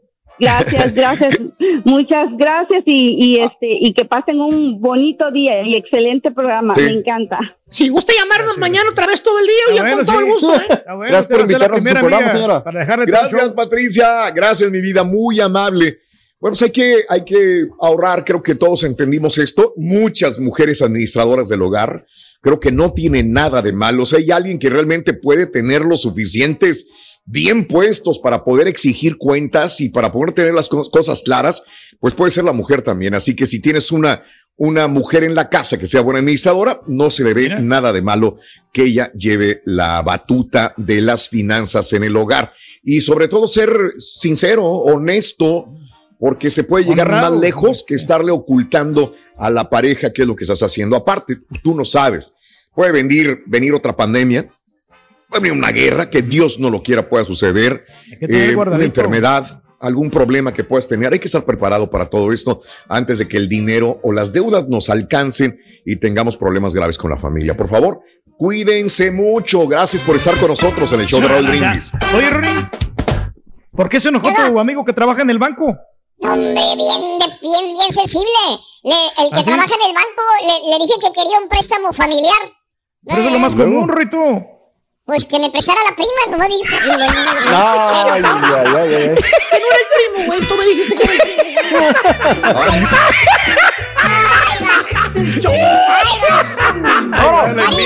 [0.42, 1.40] Gracias, gracias,
[1.86, 6.82] muchas gracias y, y este y que pasen un bonito día y excelente programa, Sí.
[6.82, 7.38] me encanta.
[7.70, 10.24] Si gusta llamarnos mañana otra vez todo el día, yo bueno, con todo sí.
[10.24, 10.84] el gusto, ¿eh?
[10.88, 12.64] Bueno, Gracias por a ser la invitarnos a su primera programa, amiga señora.
[12.64, 13.56] Para dejarle todo el Gracias, show.
[13.56, 14.32] Patricia.
[14.32, 15.04] Gracias, mi vida.
[15.04, 16.00] Muy amable.
[16.40, 18.26] Bueno, pues hay que, hay que ahorrar.
[18.26, 19.74] Creo que todos entendimos esto.
[19.78, 22.06] Muchas mujeres administradoras del hogar.
[22.42, 24.04] Creo que no tiene nada de malo.
[24.04, 26.88] O sea, hay alguien que realmente puede tener los suficientes
[27.26, 31.64] bien puestos para poder exigir cuentas y para poder tener las co- cosas claras,
[32.00, 33.14] pues puede ser la mujer también.
[33.14, 34.24] Así que si tienes una,
[34.58, 37.60] una mujer en la casa que sea buena administradora, no se le ve Mira.
[37.62, 38.38] nada de malo
[38.74, 42.54] que ella lleve la batuta de las finanzas en el hogar.
[42.84, 45.68] Y sobre todo ser sincero, honesto,
[46.20, 47.32] porque se puede llegar Honrado.
[47.36, 50.96] más lejos que estarle ocultando a la pareja qué es lo que estás haciendo.
[50.96, 52.34] Aparte, tú no sabes.
[52.76, 54.50] Puede venir, venir otra pandemia,
[55.32, 57.86] puede venir una guerra, que Dios no lo quiera pueda suceder,
[58.20, 61.14] eh, una enfermedad, algún problema que puedas tener.
[61.14, 64.68] Hay que estar preparado para todo esto antes de que el dinero o las deudas
[64.68, 67.56] nos alcancen y tengamos problemas graves con la familia.
[67.58, 68.02] Por favor,
[68.38, 69.68] cuídense mucho.
[69.68, 71.92] Gracias por estar con nosotros en el show de Raúl Brindis.
[72.16, 72.68] Oye, Rory,
[73.72, 75.66] ¿por qué se enojó tu amigo que trabaja en el banco?
[76.24, 77.00] Hombre, bien,
[77.42, 78.28] bien, bien sensible.
[78.84, 81.92] Le- el que ¿Ah, trabaja en el banco le, le dije que quería un préstamo
[81.92, 82.38] familiar.
[83.04, 84.20] Pero eso es lo más común, Rito.
[85.12, 86.64] Pues que me prestara la prima, no me dijo.
[86.72, 86.90] Ay,
[88.08, 89.14] ay, ay, ay, ay.
[89.52, 90.40] Que no era el primo, güey.
[90.48, 91.82] Tú me dijiste que era el primo.
[92.56, 92.72] La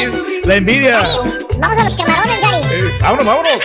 [0.06, 0.38] envidia.
[0.44, 1.00] La envidia.
[1.58, 2.62] Vamos a los camarones, Gary.
[2.70, 3.60] Eh, vámonos, vámonos.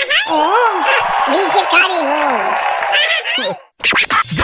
[1.28, 1.61] Dije
[2.01, 3.61] no.